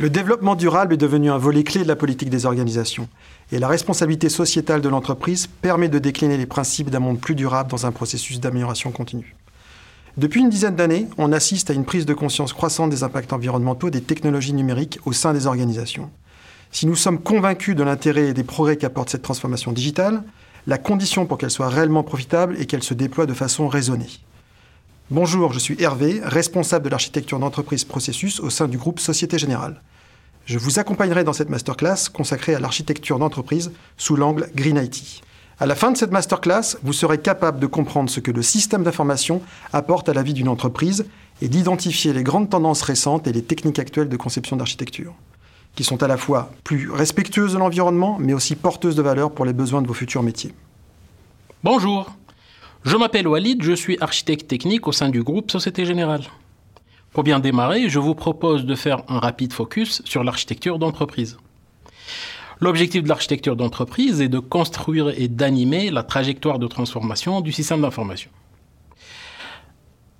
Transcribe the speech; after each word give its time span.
Le 0.00 0.10
développement 0.10 0.54
durable 0.54 0.94
est 0.94 0.96
devenu 0.98 1.28
un 1.28 1.38
volet 1.38 1.64
clé 1.64 1.82
de 1.82 1.88
la 1.88 1.96
politique 1.96 2.30
des 2.30 2.46
organisations, 2.46 3.08
et 3.50 3.58
la 3.58 3.66
responsabilité 3.66 4.28
sociétale 4.28 4.80
de 4.80 4.88
l'entreprise 4.88 5.48
permet 5.48 5.88
de 5.88 5.98
décliner 5.98 6.36
les 6.36 6.46
principes 6.46 6.88
d'un 6.88 7.00
monde 7.00 7.18
plus 7.18 7.34
durable 7.34 7.68
dans 7.68 7.84
un 7.84 7.90
processus 7.90 8.38
d'amélioration 8.38 8.92
continue. 8.92 9.34
Depuis 10.16 10.40
une 10.40 10.50
dizaine 10.50 10.76
d'années, 10.76 11.08
on 11.18 11.32
assiste 11.32 11.70
à 11.70 11.74
une 11.74 11.84
prise 11.84 12.06
de 12.06 12.14
conscience 12.14 12.52
croissante 12.52 12.90
des 12.90 13.02
impacts 13.02 13.32
environnementaux 13.32 13.90
des 13.90 14.00
technologies 14.00 14.52
numériques 14.52 15.00
au 15.04 15.12
sein 15.12 15.32
des 15.32 15.48
organisations. 15.48 16.10
Si 16.70 16.86
nous 16.86 16.96
sommes 16.96 17.20
convaincus 17.20 17.74
de 17.74 17.82
l'intérêt 17.82 18.28
et 18.28 18.34
des 18.34 18.44
progrès 18.44 18.76
qu'apporte 18.76 19.10
cette 19.10 19.22
transformation 19.22 19.72
digitale, 19.72 20.22
la 20.68 20.78
condition 20.78 21.26
pour 21.26 21.38
qu'elle 21.38 21.50
soit 21.50 21.68
réellement 21.68 22.04
profitable 22.04 22.56
est 22.60 22.66
qu'elle 22.66 22.84
se 22.84 22.94
déploie 22.94 23.26
de 23.26 23.34
façon 23.34 23.66
raisonnée. 23.66 24.10
Bonjour, 25.10 25.54
je 25.54 25.58
suis 25.58 25.82
Hervé, 25.82 26.20
responsable 26.22 26.84
de 26.84 26.90
l'architecture 26.90 27.38
d'entreprise 27.38 27.82
processus 27.82 28.40
au 28.40 28.50
sein 28.50 28.68
du 28.68 28.76
groupe 28.76 29.00
Société 29.00 29.38
Générale. 29.38 29.80
Je 30.44 30.58
vous 30.58 30.78
accompagnerai 30.78 31.24
dans 31.24 31.32
cette 31.32 31.48
masterclass 31.48 32.10
consacrée 32.12 32.54
à 32.54 32.60
l'architecture 32.60 33.18
d'entreprise 33.18 33.72
sous 33.96 34.16
l'angle 34.16 34.50
Green 34.54 34.76
IT. 34.76 35.22
À 35.60 35.64
la 35.64 35.74
fin 35.74 35.92
de 35.92 35.96
cette 35.96 36.10
masterclass, 36.10 36.76
vous 36.82 36.92
serez 36.92 37.16
capable 37.16 37.58
de 37.58 37.66
comprendre 37.66 38.10
ce 38.10 38.20
que 38.20 38.30
le 38.30 38.42
système 38.42 38.82
d'information 38.82 39.40
apporte 39.72 40.10
à 40.10 40.12
la 40.12 40.22
vie 40.22 40.34
d'une 40.34 40.46
entreprise 40.46 41.06
et 41.40 41.48
d'identifier 41.48 42.12
les 42.12 42.22
grandes 42.22 42.50
tendances 42.50 42.82
récentes 42.82 43.26
et 43.26 43.32
les 43.32 43.42
techniques 43.42 43.78
actuelles 43.78 44.10
de 44.10 44.16
conception 44.18 44.56
d'architecture, 44.56 45.14
qui 45.74 45.84
sont 45.84 46.02
à 46.02 46.08
la 46.08 46.18
fois 46.18 46.50
plus 46.64 46.90
respectueuses 46.90 47.54
de 47.54 47.58
l'environnement, 47.58 48.18
mais 48.20 48.34
aussi 48.34 48.56
porteuses 48.56 48.96
de 48.96 49.02
valeur 49.02 49.30
pour 49.30 49.46
les 49.46 49.54
besoins 49.54 49.80
de 49.80 49.88
vos 49.88 49.94
futurs 49.94 50.22
métiers. 50.22 50.52
Bonjour, 51.64 52.14
je 52.88 52.96
m'appelle 52.96 53.28
Walid, 53.28 53.62
je 53.62 53.72
suis 53.72 53.98
architecte 54.00 54.48
technique 54.48 54.88
au 54.88 54.92
sein 54.92 55.10
du 55.10 55.22
groupe 55.22 55.50
Société 55.50 55.84
Générale. 55.84 56.22
Pour 57.12 57.22
bien 57.22 57.38
démarrer, 57.38 57.90
je 57.90 57.98
vous 57.98 58.14
propose 58.14 58.64
de 58.64 58.74
faire 58.74 59.02
un 59.08 59.18
rapide 59.18 59.52
focus 59.52 60.00
sur 60.06 60.24
l'architecture 60.24 60.78
d'entreprise. 60.78 61.36
L'objectif 62.60 63.02
de 63.02 63.08
l'architecture 63.08 63.56
d'entreprise 63.56 64.22
est 64.22 64.30
de 64.30 64.38
construire 64.38 65.10
et 65.10 65.28
d'animer 65.28 65.90
la 65.90 66.02
trajectoire 66.02 66.58
de 66.58 66.66
transformation 66.66 67.42
du 67.42 67.52
système 67.52 67.82
d'information. 67.82 68.30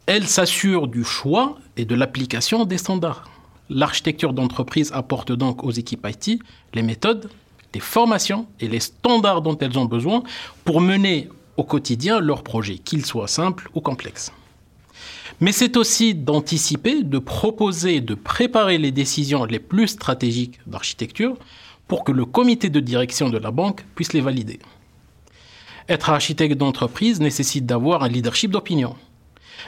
Elle 0.04 0.26
s'assure 0.26 0.88
du 0.88 1.04
choix 1.04 1.56
et 1.78 1.86
de 1.86 1.94
l'application 1.94 2.66
des 2.66 2.76
standards. 2.76 3.30
L'architecture 3.70 4.34
d'entreprise 4.34 4.92
apporte 4.92 5.32
donc 5.32 5.64
aux 5.64 5.70
équipes 5.70 6.06
IT 6.06 6.42
les 6.74 6.82
méthodes, 6.82 7.30
les 7.72 7.80
formations 7.80 8.46
et 8.60 8.68
les 8.68 8.80
standards 8.80 9.40
dont 9.40 9.56
elles 9.56 9.78
ont 9.78 9.86
besoin 9.86 10.22
pour 10.64 10.82
mener 10.82 11.30
au 11.58 11.64
quotidien 11.64 12.20
leurs 12.20 12.44
projets, 12.44 12.78
qu'ils 12.78 13.04
soient 13.04 13.28
simples 13.28 13.68
ou 13.74 13.80
complexes. 13.80 14.32
Mais 15.40 15.52
c'est 15.52 15.76
aussi 15.76 16.14
d'anticiper, 16.14 17.02
de 17.02 17.18
proposer, 17.18 18.00
de 18.00 18.14
préparer 18.14 18.78
les 18.78 18.92
décisions 18.92 19.44
les 19.44 19.58
plus 19.58 19.88
stratégiques 19.88 20.60
d'architecture 20.66 21.36
pour 21.88 22.04
que 22.04 22.12
le 22.12 22.24
comité 22.24 22.70
de 22.70 22.80
direction 22.80 23.28
de 23.28 23.38
la 23.38 23.50
banque 23.50 23.84
puisse 23.96 24.12
les 24.12 24.20
valider. 24.20 24.60
Être 25.88 26.10
architecte 26.10 26.56
d'entreprise 26.56 27.20
nécessite 27.20 27.66
d'avoir 27.66 28.04
un 28.04 28.08
leadership 28.08 28.52
d'opinion, 28.52 28.94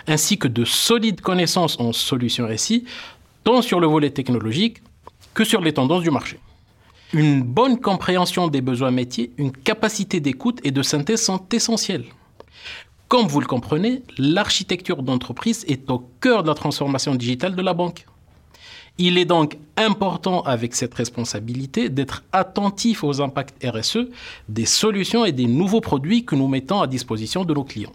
ainsi 0.06 0.38
que 0.38 0.48
de 0.48 0.64
solides 0.64 1.20
connaissances 1.20 1.78
en 1.80 1.92
solutions 1.92 2.48
SI, 2.56 2.84
tant 3.42 3.62
sur 3.62 3.80
le 3.80 3.88
volet 3.88 4.10
technologique 4.10 4.82
que 5.34 5.44
sur 5.44 5.60
les 5.60 5.72
tendances 5.72 6.02
du 6.02 6.10
marché. 6.10 6.38
Une 7.12 7.42
bonne 7.42 7.80
compréhension 7.80 8.46
des 8.46 8.60
besoins 8.60 8.92
métiers, 8.92 9.32
une 9.36 9.50
capacité 9.50 10.20
d'écoute 10.20 10.60
et 10.62 10.70
de 10.70 10.80
synthèse 10.80 11.22
sont 11.22 11.44
essentielles. 11.52 12.04
Comme 13.08 13.26
vous 13.26 13.40
le 13.40 13.46
comprenez, 13.46 14.04
l'architecture 14.16 15.02
d'entreprise 15.02 15.64
est 15.66 15.90
au 15.90 16.08
cœur 16.20 16.44
de 16.44 16.48
la 16.48 16.54
transformation 16.54 17.16
digitale 17.16 17.56
de 17.56 17.62
la 17.62 17.74
banque. 17.74 18.06
Il 18.98 19.18
est 19.18 19.24
donc 19.24 19.58
important 19.76 20.42
avec 20.42 20.76
cette 20.76 20.94
responsabilité 20.94 21.88
d'être 21.88 22.22
attentif 22.30 23.02
aux 23.02 23.20
impacts 23.20 23.56
RSE 23.64 24.06
des 24.48 24.66
solutions 24.66 25.24
et 25.24 25.32
des 25.32 25.46
nouveaux 25.46 25.80
produits 25.80 26.24
que 26.24 26.36
nous 26.36 26.46
mettons 26.46 26.80
à 26.80 26.86
disposition 26.86 27.44
de 27.44 27.52
nos 27.52 27.64
clients. 27.64 27.92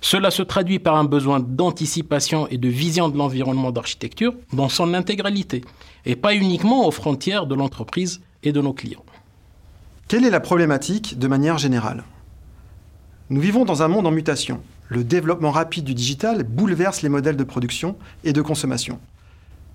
Cela 0.00 0.30
se 0.30 0.42
traduit 0.42 0.78
par 0.78 0.96
un 0.96 1.04
besoin 1.04 1.40
d'anticipation 1.40 2.46
et 2.48 2.58
de 2.58 2.68
vision 2.68 3.08
de 3.08 3.16
l'environnement 3.16 3.72
d'architecture 3.72 4.34
dans 4.52 4.68
son 4.68 4.94
intégralité, 4.94 5.64
et 6.04 6.16
pas 6.16 6.34
uniquement 6.34 6.86
aux 6.86 6.90
frontières 6.90 7.46
de 7.46 7.54
l'entreprise 7.54 8.20
et 8.42 8.52
de 8.52 8.60
nos 8.60 8.72
clients. 8.72 9.04
Quelle 10.08 10.24
est 10.24 10.30
la 10.30 10.40
problématique 10.40 11.18
de 11.18 11.26
manière 11.26 11.58
générale? 11.58 12.04
Nous 13.28 13.40
vivons 13.40 13.64
dans 13.64 13.82
un 13.82 13.88
monde 13.88 14.06
en 14.06 14.12
mutation. 14.12 14.60
Le 14.88 15.02
développement 15.02 15.50
rapide 15.50 15.84
du 15.84 15.94
digital 15.94 16.44
bouleverse 16.44 17.02
les 17.02 17.08
modèles 17.08 17.36
de 17.36 17.42
production 17.42 17.96
et 18.22 18.32
de 18.32 18.40
consommation. 18.40 19.00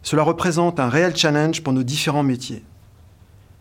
Cela 0.03 0.23
représente 0.23 0.79
un 0.79 0.87
réel 0.87 1.17
challenge 1.17 1.61
pour 1.61 1.73
nos 1.73 1.83
différents 1.83 2.23
métiers. 2.23 2.63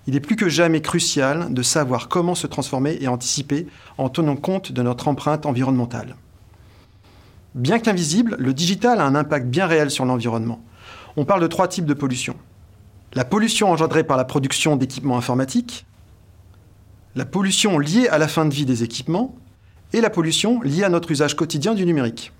Il 0.06 0.14
est 0.14 0.20
plus 0.20 0.36
que 0.36 0.48
jamais 0.48 0.80
crucial 0.80 1.52
de 1.52 1.62
savoir 1.62 2.08
comment 2.08 2.36
se 2.36 2.46
transformer 2.46 2.98
et 3.00 3.08
anticiper 3.08 3.66
en 3.98 4.08
tenant 4.08 4.36
compte 4.36 4.70
de 4.70 4.82
notre 4.82 5.08
empreinte 5.08 5.44
environnementale. 5.44 6.14
Bien 7.54 7.80
qu'invisible, 7.80 8.36
le 8.38 8.54
digital 8.54 9.00
a 9.00 9.04
un 9.04 9.16
impact 9.16 9.46
bien 9.46 9.66
réel 9.66 9.90
sur 9.90 10.04
l'environnement. 10.04 10.62
On 11.16 11.24
parle 11.24 11.42
de 11.42 11.48
trois 11.48 11.66
types 11.66 11.84
de 11.84 11.94
pollution. 11.94 12.36
La 13.14 13.24
pollution 13.24 13.72
engendrée 13.72 14.04
par 14.04 14.16
la 14.16 14.24
production 14.24 14.76
d'équipements 14.76 15.18
informatiques, 15.18 15.84
la 17.16 17.24
pollution 17.24 17.80
liée 17.80 18.06
à 18.06 18.18
la 18.18 18.28
fin 18.28 18.46
de 18.46 18.54
vie 18.54 18.66
des 18.66 18.84
équipements 18.84 19.34
et 19.92 20.00
la 20.00 20.10
pollution 20.10 20.62
liée 20.62 20.84
à 20.84 20.88
notre 20.88 21.10
usage 21.10 21.34
quotidien 21.34 21.74
du 21.74 21.84
numérique. 21.84 22.32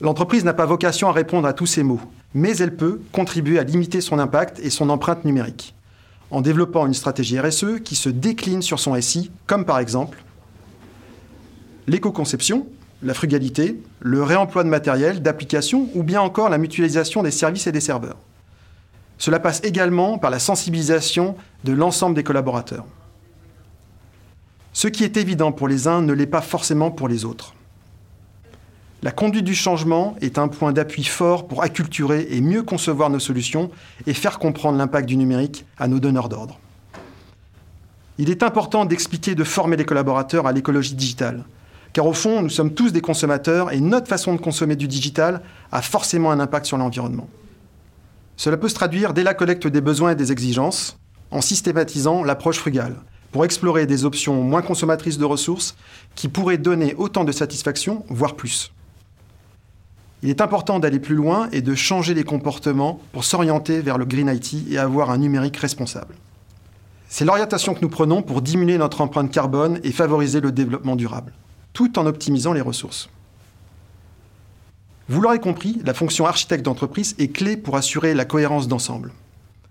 L'entreprise 0.00 0.44
n'a 0.44 0.54
pas 0.54 0.64
vocation 0.64 1.10
à 1.10 1.12
répondre 1.12 1.46
à 1.46 1.52
tous 1.52 1.66
ces 1.66 1.82
maux, 1.82 2.00
mais 2.32 2.56
elle 2.56 2.74
peut 2.74 3.02
contribuer 3.12 3.58
à 3.58 3.62
limiter 3.62 4.00
son 4.00 4.18
impact 4.18 4.58
et 4.60 4.70
son 4.70 4.88
empreinte 4.88 5.26
numérique, 5.26 5.74
en 6.30 6.40
développant 6.40 6.86
une 6.86 6.94
stratégie 6.94 7.38
RSE 7.38 7.80
qui 7.84 7.94
se 7.94 8.08
décline 8.08 8.62
sur 8.62 8.80
son 8.80 8.98
SI, 8.98 9.30
comme 9.46 9.66
par 9.66 9.78
exemple 9.78 10.24
l'éco-conception, 11.86 12.66
la 13.02 13.14
frugalité, 13.14 13.80
le 14.00 14.22
réemploi 14.22 14.64
de 14.64 14.68
matériel, 14.68 15.22
d'applications 15.22 15.88
ou 15.94 16.02
bien 16.02 16.20
encore 16.20 16.48
la 16.48 16.58
mutualisation 16.58 17.22
des 17.22 17.30
services 17.30 17.66
et 17.66 17.72
des 17.72 17.80
serveurs. 17.80 18.18
Cela 19.18 19.40
passe 19.40 19.60
également 19.64 20.18
par 20.18 20.30
la 20.30 20.38
sensibilisation 20.38 21.36
de 21.64 21.72
l'ensemble 21.72 22.14
des 22.14 22.24
collaborateurs. 22.24 22.84
Ce 24.72 24.88
qui 24.88 25.04
est 25.04 25.16
évident 25.16 25.52
pour 25.52 25.68
les 25.68 25.86
uns 25.86 26.00
ne 26.00 26.12
l'est 26.12 26.26
pas 26.26 26.40
forcément 26.40 26.90
pour 26.90 27.08
les 27.08 27.24
autres. 27.24 27.54
La 29.02 29.10
conduite 29.10 29.44
du 29.44 29.54
changement 29.54 30.14
est 30.20 30.38
un 30.38 30.46
point 30.46 30.72
d'appui 30.72 31.02
fort 31.02 31.48
pour 31.48 31.62
acculturer 31.62 32.28
et 32.30 32.40
mieux 32.40 32.62
concevoir 32.62 33.10
nos 33.10 33.18
solutions 33.18 33.70
et 34.06 34.14
faire 34.14 34.38
comprendre 34.38 34.78
l'impact 34.78 35.08
du 35.08 35.16
numérique 35.16 35.66
à 35.76 35.88
nos 35.88 35.98
donneurs 35.98 36.28
d'ordre. 36.28 36.60
Il 38.18 38.30
est 38.30 38.44
important 38.44 38.84
d'expliquer 38.84 39.32
et 39.32 39.34
de 39.34 39.44
former 39.44 39.76
les 39.76 39.84
collaborateurs 39.84 40.46
à 40.46 40.52
l'écologie 40.52 40.94
digitale, 40.94 41.44
car 41.92 42.06
au 42.06 42.14
fond, 42.14 42.42
nous 42.42 42.48
sommes 42.48 42.72
tous 42.72 42.92
des 42.92 43.00
consommateurs 43.00 43.72
et 43.72 43.80
notre 43.80 44.08
façon 44.08 44.34
de 44.34 44.40
consommer 44.40 44.76
du 44.76 44.88
digital 44.88 45.42
a 45.70 45.82
forcément 45.82 46.30
un 46.30 46.40
impact 46.40 46.66
sur 46.66 46.78
l'environnement. 46.78 47.28
Cela 48.36 48.56
peut 48.56 48.68
se 48.68 48.74
traduire 48.74 49.12
dès 49.12 49.22
la 49.22 49.34
collecte 49.34 49.66
des 49.66 49.80
besoins 49.80 50.12
et 50.12 50.16
des 50.16 50.32
exigences, 50.32 50.98
en 51.30 51.40
systématisant 51.40 52.24
l'approche 52.24 52.58
frugale, 52.58 52.96
pour 53.30 53.44
explorer 53.44 53.86
des 53.86 54.04
options 54.04 54.42
moins 54.42 54.62
consommatrices 54.62 55.18
de 55.18 55.24
ressources 55.24 55.76
qui 56.14 56.28
pourraient 56.28 56.58
donner 56.58 56.94
autant 56.96 57.24
de 57.24 57.32
satisfaction, 57.32 58.04
voire 58.08 58.36
plus. 58.36 58.72
Il 60.22 60.30
est 60.30 60.40
important 60.40 60.78
d'aller 60.78 61.00
plus 61.00 61.16
loin 61.16 61.48
et 61.52 61.62
de 61.62 61.74
changer 61.74 62.14
les 62.14 62.24
comportements 62.24 63.00
pour 63.12 63.24
s'orienter 63.24 63.80
vers 63.80 63.98
le 63.98 64.04
Green 64.04 64.28
IT 64.28 64.70
et 64.70 64.78
avoir 64.78 65.10
un 65.10 65.18
numérique 65.18 65.56
responsable. 65.56 66.14
C'est 67.08 67.24
l'orientation 67.24 67.74
que 67.74 67.80
nous 67.82 67.88
prenons 67.88 68.22
pour 68.22 68.40
diminuer 68.40 68.78
notre 68.78 69.02
empreinte 69.02 69.30
carbone 69.30 69.80
et 69.82 69.92
favoriser 69.92 70.40
le 70.40 70.52
développement 70.52 70.96
durable 70.96 71.32
tout 71.72 71.98
en 71.98 72.06
optimisant 72.06 72.52
les 72.52 72.60
ressources. 72.60 73.08
Vous 75.08 75.20
l'aurez 75.20 75.40
compris, 75.40 75.80
la 75.84 75.94
fonction 75.94 76.26
architecte 76.26 76.64
d'entreprise 76.64 77.14
est 77.18 77.28
clé 77.28 77.56
pour 77.56 77.76
assurer 77.76 78.14
la 78.14 78.24
cohérence 78.24 78.68
d'ensemble. 78.68 79.12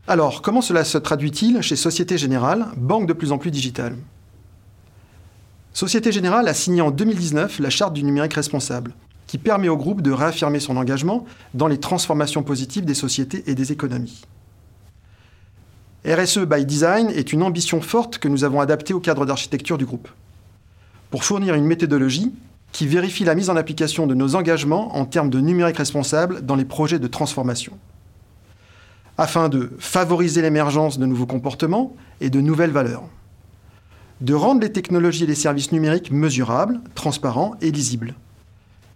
Alors, 0.07 0.41
comment 0.41 0.61
cela 0.61 0.83
se 0.83 0.97
traduit-il 0.97 1.61
chez 1.61 1.75
Société 1.75 2.17
Générale, 2.17 2.67
banque 2.75 3.07
de 3.07 3.13
plus 3.13 3.31
en 3.31 3.37
plus 3.37 3.51
digitale? 3.51 3.95
Société 5.73 6.11
Générale 6.11 6.47
a 6.47 6.53
signé 6.53 6.81
en 6.81 6.91
2019 6.91 7.59
la 7.59 7.69
charte 7.69 7.93
du 7.93 8.03
numérique 8.03 8.33
responsable, 8.33 8.93
qui 9.25 9.37
permet 9.37 9.69
au 9.69 9.77
groupe 9.77 10.01
de 10.01 10.11
réaffirmer 10.11 10.59
son 10.59 10.75
engagement 10.75 11.25
dans 11.53 11.67
les 11.67 11.79
transformations 11.79 12.43
positives 12.43 12.83
des 12.83 12.93
sociétés 12.93 13.43
et 13.47 13.55
des 13.55 13.71
économies. 13.71 14.21
RSE 16.05 16.39
by 16.39 16.65
Design 16.65 17.09
est 17.09 17.31
une 17.31 17.43
ambition 17.43 17.79
forte 17.79 18.17
que 18.17 18.27
nous 18.27 18.43
avons 18.43 18.59
adaptée 18.59 18.93
au 18.93 18.99
cadre 18.99 19.25
d'architecture 19.25 19.77
du 19.77 19.85
groupe 19.85 20.09
pour 21.11 21.23
fournir 21.23 21.53
une 21.53 21.65
méthodologie 21.65 22.33
qui 22.71 22.87
vérifie 22.87 23.25
la 23.25 23.35
mise 23.35 23.49
en 23.49 23.57
application 23.57 24.07
de 24.07 24.15
nos 24.15 24.35
engagements 24.35 24.95
en 24.95 25.05
termes 25.05 25.29
de 25.29 25.41
numérique 25.41 25.77
responsable 25.77 26.41
dans 26.41 26.55
les 26.55 26.65
projets 26.65 26.99
de 26.99 27.07
transformation, 27.07 27.77
afin 29.17 29.49
de 29.49 29.71
favoriser 29.77 30.41
l'émergence 30.41 30.97
de 30.97 31.05
nouveaux 31.05 31.25
comportements 31.25 31.95
et 32.21 32.29
de 32.29 32.39
nouvelles 32.39 32.71
valeurs, 32.71 33.03
de 34.21 34.33
rendre 34.33 34.61
les 34.61 34.71
technologies 34.71 35.25
et 35.25 35.27
les 35.27 35.35
services 35.35 35.73
numériques 35.73 36.11
mesurables, 36.11 36.79
transparents 36.95 37.55
et 37.61 37.71
lisibles, 37.71 38.15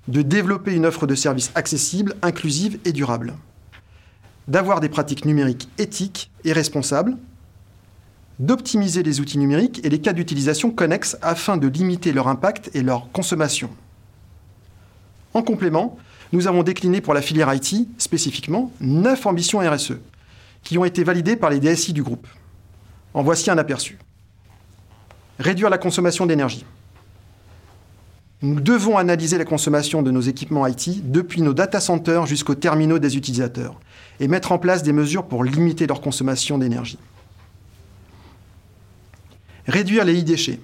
de 0.08 0.22
développer 0.22 0.74
une 0.74 0.86
offre 0.86 1.08
de 1.08 1.16
services 1.16 1.52
accessible, 1.56 2.16
inclusive 2.22 2.80
et 2.86 2.94
durable, 2.94 3.34
d'avoir 4.48 4.80
des 4.80 4.90
pratiques 4.90 5.26
numériques 5.26 5.68
éthiques 5.80 6.32
et 6.46 6.54
responsables, 6.54 7.18
d'optimiser 8.40 9.04
les 9.04 9.20
outils 9.20 9.38
numériques 9.38 9.82
et 9.84 9.90
les 9.90 10.00
cas 10.00 10.14
d'utilisation 10.14 10.72
connexes 10.72 11.18
afin 11.22 11.58
de 11.58 11.68
limiter 11.68 12.12
leur 12.12 12.28
impact 12.28 12.70
et 12.74 12.82
leur 12.82 13.12
consommation. 13.12 13.70
En 15.34 15.42
complément, 15.42 15.98
nous 16.32 16.48
avons 16.48 16.64
décliné 16.64 17.02
pour 17.02 17.14
la 17.14 17.22
filière 17.22 17.54
IT, 17.54 17.88
spécifiquement, 17.98 18.72
neuf 18.82 19.26
ambitions 19.26 19.60
RSE, 19.60 19.94
qui 20.64 20.78
ont 20.78 20.86
été 20.86 21.04
validées 21.04 21.36
par 21.36 21.50
les 21.50 21.60
DSI 21.60 21.94
du 21.94 22.04
groupe. 22.04 22.28
En 23.14 23.24
voici 23.24 23.50
un 23.50 23.58
aperçu. 23.58 23.98
Réduire 25.40 25.70
la 25.70 25.78
consommation 25.78 26.26
d'énergie. 26.26 26.66
Nous 28.42 28.60
devons 28.60 28.98
analyser 28.98 29.38
la 29.38 29.46
consommation 29.46 30.02
de 30.02 30.12
nos 30.12 30.22
équipements 30.22 30.68
IT 30.68 31.10
depuis 31.12 31.42
nos 31.42 31.54
data 31.54 31.80
centers 31.80 32.26
jusqu'aux 32.26 32.56
terminaux 32.56 33.00
des 33.00 33.18
utilisateurs 33.18 33.80
et 34.20 34.28
mettre 34.28 34.52
en 34.52 34.58
place 34.58 34.84
des 34.84 34.94
mesures 34.94 35.26
pour 35.26 35.44
limiter 35.44 35.88
leur 35.88 36.02
consommation 36.02 36.58
d'énergie. 36.58 37.00
Réduire 39.68 40.06
les 40.06 40.20
e-déchets. 40.20 40.60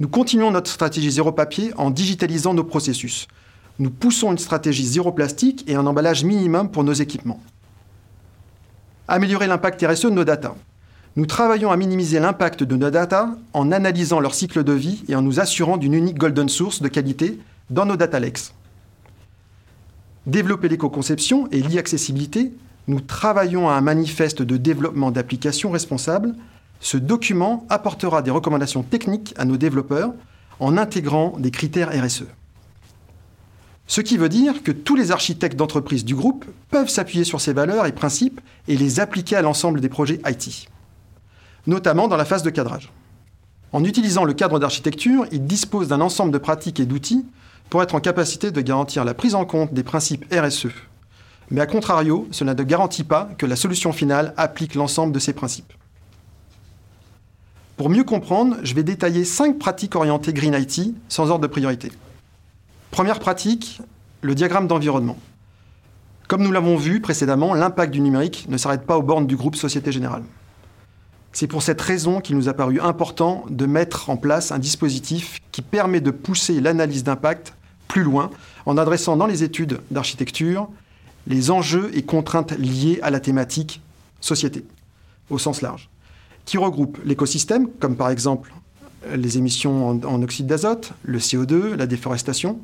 Nous 0.00 0.08
continuons 0.08 0.50
notre 0.50 0.70
stratégie 0.70 1.10
zéro 1.10 1.32
papier 1.32 1.72
en 1.76 1.90
digitalisant 1.90 2.54
nos 2.54 2.64
processus. 2.64 3.28
Nous 3.78 3.90
poussons 3.90 4.32
une 4.32 4.38
stratégie 4.38 4.86
zéro 4.86 5.12
plastique 5.12 5.64
et 5.68 5.74
un 5.74 5.86
emballage 5.86 6.24
minimum 6.24 6.70
pour 6.70 6.82
nos 6.82 6.92
équipements. 6.92 7.40
Améliorer 9.06 9.46
l'impact 9.46 9.84
RSE 9.86 10.06
de 10.06 10.10
nos 10.10 10.24
data. 10.24 10.54
Nous 11.14 11.26
travaillons 11.26 11.70
à 11.70 11.76
minimiser 11.76 12.20
l'impact 12.20 12.62
de 12.62 12.74
nos 12.74 12.88
data 12.88 13.36
en 13.52 13.70
analysant 13.70 14.18
leur 14.18 14.34
cycle 14.34 14.64
de 14.64 14.72
vie 14.72 15.04
et 15.08 15.14
en 15.14 15.20
nous 15.20 15.40
assurant 15.40 15.76
d'une 15.76 15.92
unique 15.92 16.16
golden 16.16 16.48
source 16.48 16.80
de 16.80 16.88
qualité 16.88 17.38
dans 17.68 17.84
nos 17.84 17.96
data 17.96 18.18
lakes. 18.18 18.54
Développer 20.26 20.68
l'éco-conception 20.68 21.48
et 21.50 21.60
l'e-accessibilité, 21.60 22.52
nous 22.88 23.00
travaillons 23.00 23.68
à 23.68 23.74
un 23.74 23.82
manifeste 23.82 24.40
de 24.40 24.56
développement 24.56 25.10
d'applications 25.10 25.70
responsables 25.70 26.34
ce 26.82 26.96
document 26.96 27.64
apportera 27.70 28.22
des 28.22 28.32
recommandations 28.32 28.82
techniques 28.82 29.32
à 29.38 29.44
nos 29.44 29.56
développeurs 29.56 30.12
en 30.58 30.76
intégrant 30.76 31.38
des 31.38 31.52
critères 31.52 31.90
RSE. 31.90 32.24
Ce 33.86 34.00
qui 34.00 34.16
veut 34.16 34.28
dire 34.28 34.64
que 34.64 34.72
tous 34.72 34.96
les 34.96 35.12
architectes 35.12 35.56
d'entreprise 35.56 36.04
du 36.04 36.16
groupe 36.16 36.44
peuvent 36.70 36.88
s'appuyer 36.88 37.24
sur 37.24 37.40
ces 37.40 37.52
valeurs 37.52 37.86
et 37.86 37.92
principes 37.92 38.40
et 38.66 38.76
les 38.76 38.98
appliquer 38.98 39.36
à 39.36 39.42
l'ensemble 39.42 39.80
des 39.80 39.88
projets 39.88 40.20
IT, 40.26 40.68
notamment 41.68 42.08
dans 42.08 42.16
la 42.16 42.24
phase 42.24 42.42
de 42.42 42.50
cadrage. 42.50 42.90
En 43.72 43.84
utilisant 43.84 44.24
le 44.24 44.34
cadre 44.34 44.58
d'architecture, 44.58 45.26
ils 45.30 45.46
disposent 45.46 45.88
d'un 45.88 46.00
ensemble 46.00 46.32
de 46.32 46.38
pratiques 46.38 46.80
et 46.80 46.86
d'outils 46.86 47.24
pour 47.70 47.82
être 47.82 47.94
en 47.94 48.00
capacité 48.00 48.50
de 48.50 48.60
garantir 48.60 49.04
la 49.04 49.14
prise 49.14 49.36
en 49.36 49.44
compte 49.44 49.72
des 49.72 49.84
principes 49.84 50.26
RSE. 50.32 50.66
Mais 51.50 51.60
à 51.60 51.66
contrario, 51.66 52.26
cela 52.32 52.54
ne 52.54 52.62
garantit 52.64 53.04
pas 53.04 53.30
que 53.38 53.46
la 53.46 53.56
solution 53.56 53.92
finale 53.92 54.34
applique 54.36 54.74
l'ensemble 54.74 55.12
de 55.12 55.20
ces 55.20 55.32
principes. 55.32 55.72
Pour 57.76 57.88
mieux 57.88 58.04
comprendre, 58.04 58.56
je 58.62 58.74
vais 58.74 58.82
détailler 58.82 59.24
cinq 59.24 59.58
pratiques 59.58 59.96
orientées 59.96 60.32
Green 60.32 60.54
IT 60.54 60.94
sans 61.08 61.30
ordre 61.30 61.42
de 61.42 61.46
priorité. 61.46 61.90
Première 62.90 63.18
pratique, 63.18 63.80
le 64.20 64.34
diagramme 64.34 64.68
d'environnement. 64.68 65.16
Comme 66.28 66.42
nous 66.42 66.52
l'avons 66.52 66.76
vu 66.76 67.00
précédemment, 67.00 67.54
l'impact 67.54 67.92
du 67.92 68.00
numérique 68.00 68.46
ne 68.48 68.58
s'arrête 68.58 68.86
pas 68.86 68.98
aux 68.98 69.02
bornes 69.02 69.26
du 69.26 69.36
groupe 69.36 69.56
Société 69.56 69.90
Générale. 69.90 70.22
C'est 71.32 71.46
pour 71.46 71.62
cette 71.62 71.80
raison 71.80 72.20
qu'il 72.20 72.36
nous 72.36 72.50
a 72.50 72.54
paru 72.54 72.78
important 72.78 73.44
de 73.48 73.64
mettre 73.64 74.10
en 74.10 74.18
place 74.18 74.52
un 74.52 74.58
dispositif 74.58 75.40
qui 75.50 75.62
permet 75.62 76.00
de 76.00 76.10
pousser 76.10 76.60
l'analyse 76.60 77.04
d'impact 77.04 77.54
plus 77.88 78.02
loin 78.02 78.30
en 78.66 78.76
adressant 78.76 79.16
dans 79.16 79.26
les 79.26 79.42
études 79.42 79.80
d'architecture 79.90 80.68
les 81.26 81.50
enjeux 81.50 81.90
et 81.94 82.02
contraintes 82.02 82.52
liés 82.58 82.98
à 83.02 83.10
la 83.10 83.20
thématique 83.20 83.80
société, 84.20 84.64
au 85.30 85.38
sens 85.38 85.62
large 85.62 85.88
qui 86.44 86.58
regroupe 86.58 86.98
l'écosystème, 87.04 87.68
comme 87.78 87.96
par 87.96 88.10
exemple 88.10 88.52
les 89.14 89.38
émissions 89.38 90.00
en, 90.04 90.22
oxyde 90.22 90.46
d'azote, 90.46 90.92
le 91.02 91.18
CO2, 91.18 91.74
la 91.74 91.86
déforestation, 91.86 92.60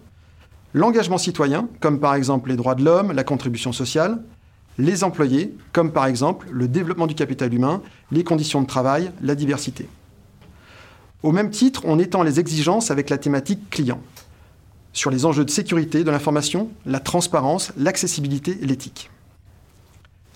l'engagement 0.72 1.18
citoyen, 1.18 1.68
comme 1.80 1.98
par 1.98 2.14
exemple 2.14 2.50
les 2.50 2.56
droits 2.56 2.74
de 2.74 2.84
l'homme, 2.84 3.12
la 3.12 3.24
contribution 3.24 3.72
sociale, 3.72 4.22
les 4.78 5.02
employés, 5.02 5.56
comme 5.72 5.92
par 5.92 6.06
exemple 6.06 6.46
le 6.50 6.68
développement 6.68 7.08
du 7.08 7.14
capital 7.14 7.52
humain, 7.52 7.82
les 8.12 8.22
conditions 8.22 8.62
de 8.62 8.66
travail, 8.66 9.10
la 9.20 9.34
diversité. 9.34 9.88
Au 11.24 11.32
même 11.32 11.50
titre, 11.50 11.82
on 11.84 11.98
étend 11.98 12.22
les 12.22 12.38
exigences 12.38 12.92
avec 12.92 13.10
la 13.10 13.18
thématique 13.18 13.70
client, 13.70 14.00
sur 14.92 15.10
les 15.10 15.24
enjeux 15.24 15.44
de 15.44 15.50
sécurité 15.50 16.04
de 16.04 16.10
l'information, 16.10 16.70
la 16.86 17.00
transparence, 17.00 17.72
l'accessibilité 17.76 18.58
et 18.62 18.66
l'éthique 18.66 19.10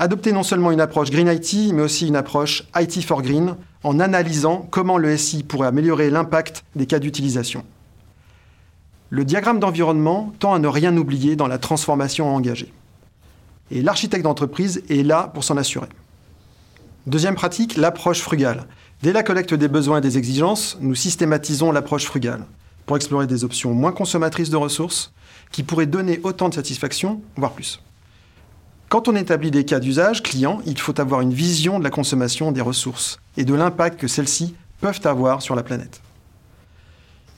adopter 0.03 0.33
non 0.33 0.43
seulement 0.43 0.73
une 0.73 0.81
approche 0.81 1.13
Green 1.13 1.29
IT, 1.29 1.73
mais 1.73 1.83
aussi 1.83 2.09
une 2.09 2.17
approche 2.17 2.65
IT 2.77 3.05
for 3.05 3.23
Green, 3.23 3.55
en 3.85 4.01
analysant 4.01 4.67
comment 4.69 4.99
le 4.99 5.17
SI 5.17 5.45
pourrait 5.45 5.69
améliorer 5.69 6.11
l'impact 6.11 6.65
des 6.75 6.87
cas 6.87 6.99
d'utilisation. 6.99 7.65
Le 9.11 9.25
diagramme 9.25 9.61
d'environnement 9.61 10.33
tend 10.41 10.55
à 10.55 10.59
ne 10.59 10.67
rien 10.67 10.97
oublier 10.97 11.37
dans 11.37 11.47
la 11.47 11.59
transformation 11.59 12.35
engagée. 12.35 12.73
Et 13.71 13.81
l'architecte 13.81 14.25
d'entreprise 14.25 14.83
est 14.91 15.07
là 15.07 15.31
pour 15.33 15.45
s'en 15.45 15.57
assurer. 15.57 15.89
Deuxième 17.07 17.37
pratique, 17.37 17.77
l'approche 17.77 18.23
frugale. 18.23 18.67
Dès 19.05 19.13
la 19.13 19.23
collecte 19.23 19.55
des 19.55 19.69
besoins 19.69 19.99
et 19.99 20.01
des 20.01 20.19
exigences, 20.19 20.79
nous 20.81 20.97
systématisons 20.97 21.71
l'approche 21.71 22.07
frugale 22.07 22.45
pour 22.87 22.97
explorer 22.97 23.29
des 23.29 23.45
options 23.45 23.73
moins 23.73 23.93
consommatrices 23.93 24.51
de 24.51 24.57
ressources 24.57 25.13
qui 25.53 25.63
pourraient 25.63 25.87
donner 25.87 26.19
autant 26.25 26.49
de 26.49 26.55
satisfaction, 26.55 27.23
voire 27.37 27.53
plus. 27.53 27.81
Quand 28.93 29.09
on 29.09 29.17
établit 29.17 29.51
des 29.51 29.65
cas 29.65 29.81
d'usage 29.81 30.23
client, 30.23 30.61
il 30.67 30.79
faut 30.79 31.01
avoir 31.01 31.23
une 31.23 31.33
vision 31.33 31.79
de 31.79 31.85
la 31.85 31.89
consommation 31.89 32.53
des 32.53 32.61
ressources 32.61 33.21
et 33.39 33.47
de 33.47 33.55
l'impact 33.55 33.99
que 33.99 34.07
celles-ci 34.07 34.55
peuvent 34.83 35.01
avoir 35.05 35.41
sur 35.41 35.55
la 35.55 35.63
planète. 35.63 36.03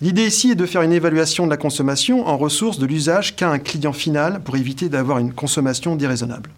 L'idée 0.01 0.27
ici 0.27 0.51
est 0.51 0.57
de 0.57 0.67
faire 0.67 0.83
une 0.83 0.91
évaluation 0.93 1.45
de 1.45 1.51
la 1.51 1.57
consommation 1.57 2.27
en 2.27 2.37
ressources 2.37 2.81
de 2.81 2.87
l'usage 2.87 3.37
qu'a 3.37 3.51
un 3.51 3.61
client 3.61 3.93
final 3.93 4.43
pour 4.43 4.57
éviter 4.57 4.89
d'avoir 4.89 5.19
une 5.19 5.33
consommation 5.33 5.95
déraisonnable. 5.95 6.51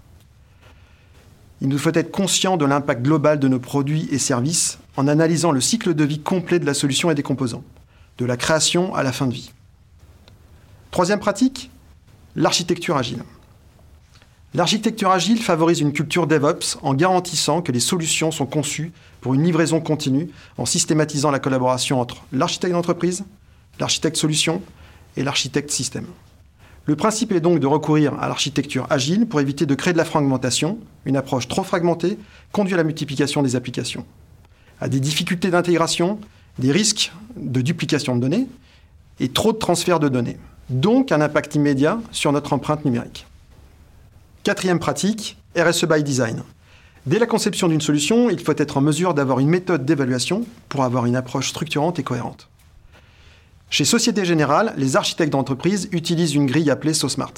Il 1.60 1.68
nous 1.68 1.76
faut 1.76 1.92
être 1.92 2.10
conscient 2.10 2.56
de 2.56 2.64
l'impact 2.64 3.02
global 3.02 3.38
de 3.38 3.48
nos 3.48 3.60
produits 3.60 4.08
et 4.10 4.18
services 4.18 4.78
en 4.96 5.08
analysant 5.08 5.52
le 5.52 5.60
cycle 5.60 5.92
de 5.92 6.04
vie 6.04 6.20
complet 6.20 6.58
de 6.58 6.64
la 6.64 6.72
solution 6.72 7.10
et 7.10 7.14
des 7.14 7.22
composants, 7.22 7.64
de 8.16 8.24
la 8.24 8.38
création 8.38 8.94
à 8.94 9.02
la 9.02 9.12
fin 9.12 9.26
de 9.26 9.34
vie. 9.34 9.52
Troisième 10.90 11.20
pratique, 11.20 11.70
l'architecture 12.34 12.96
agile. 12.96 13.22
L'architecture 14.54 15.10
agile 15.10 15.42
favorise 15.42 15.80
une 15.80 15.92
culture 15.92 16.26
DevOps 16.26 16.78
en 16.82 16.94
garantissant 16.94 17.60
que 17.60 17.72
les 17.72 17.80
solutions 17.80 18.30
sont 18.30 18.46
conçues 18.46 18.92
pour 19.20 19.34
une 19.34 19.42
livraison 19.42 19.80
continue, 19.80 20.30
en 20.56 20.64
systématisant 20.64 21.30
la 21.30 21.40
collaboration 21.40 22.00
entre 22.00 22.24
l'architecte 22.32 22.72
d'entreprise, 22.72 23.24
l'architecte 23.80 24.16
solution 24.16 24.62
et 25.16 25.24
l'architecte 25.24 25.70
système. 25.70 26.06
Le 26.86 26.94
principe 26.94 27.32
est 27.32 27.40
donc 27.40 27.58
de 27.58 27.66
recourir 27.66 28.14
à 28.20 28.28
l'architecture 28.28 28.86
agile 28.88 29.26
pour 29.26 29.40
éviter 29.40 29.66
de 29.66 29.74
créer 29.74 29.92
de 29.92 29.98
la 29.98 30.04
fragmentation. 30.04 30.78
Une 31.04 31.16
approche 31.16 31.48
trop 31.48 31.64
fragmentée 31.64 32.16
conduit 32.52 32.74
à 32.74 32.76
la 32.76 32.84
multiplication 32.84 33.42
des 33.42 33.56
applications, 33.56 34.06
à 34.80 34.88
des 34.88 35.00
difficultés 35.00 35.50
d'intégration, 35.50 36.20
des 36.60 36.70
risques 36.70 37.12
de 37.36 37.60
duplication 37.60 38.14
de 38.14 38.20
données 38.20 38.46
et 39.18 39.28
trop 39.28 39.52
de 39.52 39.58
transferts 39.58 39.98
de 39.98 40.08
données. 40.08 40.38
Donc 40.70 41.10
un 41.10 41.20
impact 41.20 41.56
immédiat 41.56 41.98
sur 42.12 42.30
notre 42.30 42.52
empreinte 42.52 42.84
numérique. 42.84 43.26
Quatrième 44.46 44.78
pratique, 44.78 45.36
RSE 45.58 45.86
by 45.86 46.04
design. 46.04 46.44
Dès 47.04 47.18
la 47.18 47.26
conception 47.26 47.66
d'une 47.66 47.80
solution, 47.80 48.30
il 48.30 48.38
faut 48.38 48.54
être 48.56 48.76
en 48.76 48.80
mesure 48.80 49.12
d'avoir 49.12 49.40
une 49.40 49.48
méthode 49.48 49.84
d'évaluation 49.84 50.46
pour 50.68 50.84
avoir 50.84 51.04
une 51.06 51.16
approche 51.16 51.48
structurante 51.48 51.98
et 51.98 52.04
cohérente. 52.04 52.48
Chez 53.70 53.84
Société 53.84 54.24
Générale, 54.24 54.72
les 54.76 54.94
architectes 54.94 55.32
d'entreprise 55.32 55.88
utilisent 55.90 56.36
une 56.36 56.46
grille 56.46 56.70
appelée 56.70 56.94
SOSMART. 56.94 57.32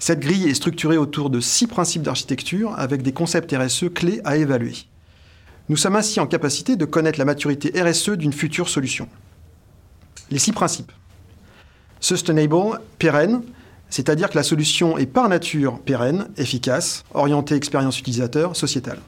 Cette 0.00 0.18
grille 0.18 0.48
est 0.48 0.54
structurée 0.54 0.98
autour 0.98 1.30
de 1.30 1.38
six 1.38 1.68
principes 1.68 2.02
d'architecture 2.02 2.74
avec 2.76 3.02
des 3.02 3.12
concepts 3.12 3.54
RSE 3.56 3.84
clés 3.94 4.20
à 4.24 4.36
évaluer. 4.36 4.74
Nous 5.68 5.76
sommes 5.76 5.94
ainsi 5.94 6.18
en 6.18 6.26
capacité 6.26 6.74
de 6.74 6.84
connaître 6.84 7.20
la 7.20 7.24
maturité 7.24 7.80
RSE 7.80 8.10
d'une 8.10 8.32
future 8.32 8.68
solution. 8.68 9.08
Les 10.32 10.40
six 10.40 10.50
principes. 10.50 10.90
Sustainable, 12.00 12.80
pérenne, 12.98 13.42
c'est-à-dire 13.88 14.30
que 14.30 14.36
la 14.36 14.42
solution 14.42 14.98
est 14.98 15.06
par 15.06 15.28
nature 15.28 15.78
pérenne, 15.80 16.28
efficace, 16.36 17.04
orientée 17.14 17.54
expérience 17.54 17.98
utilisateur, 17.98 18.56
sociétale. 18.56 18.98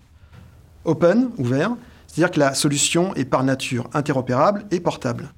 Open, 0.84 1.30
ouvert, 1.36 1.76
c'est-à-dire 2.06 2.30
que 2.30 2.40
la 2.40 2.54
solution 2.54 3.14
est 3.14 3.24
par 3.24 3.44
nature 3.44 3.88
interopérable 3.92 4.64
et 4.70 4.80
portable. 4.80 5.32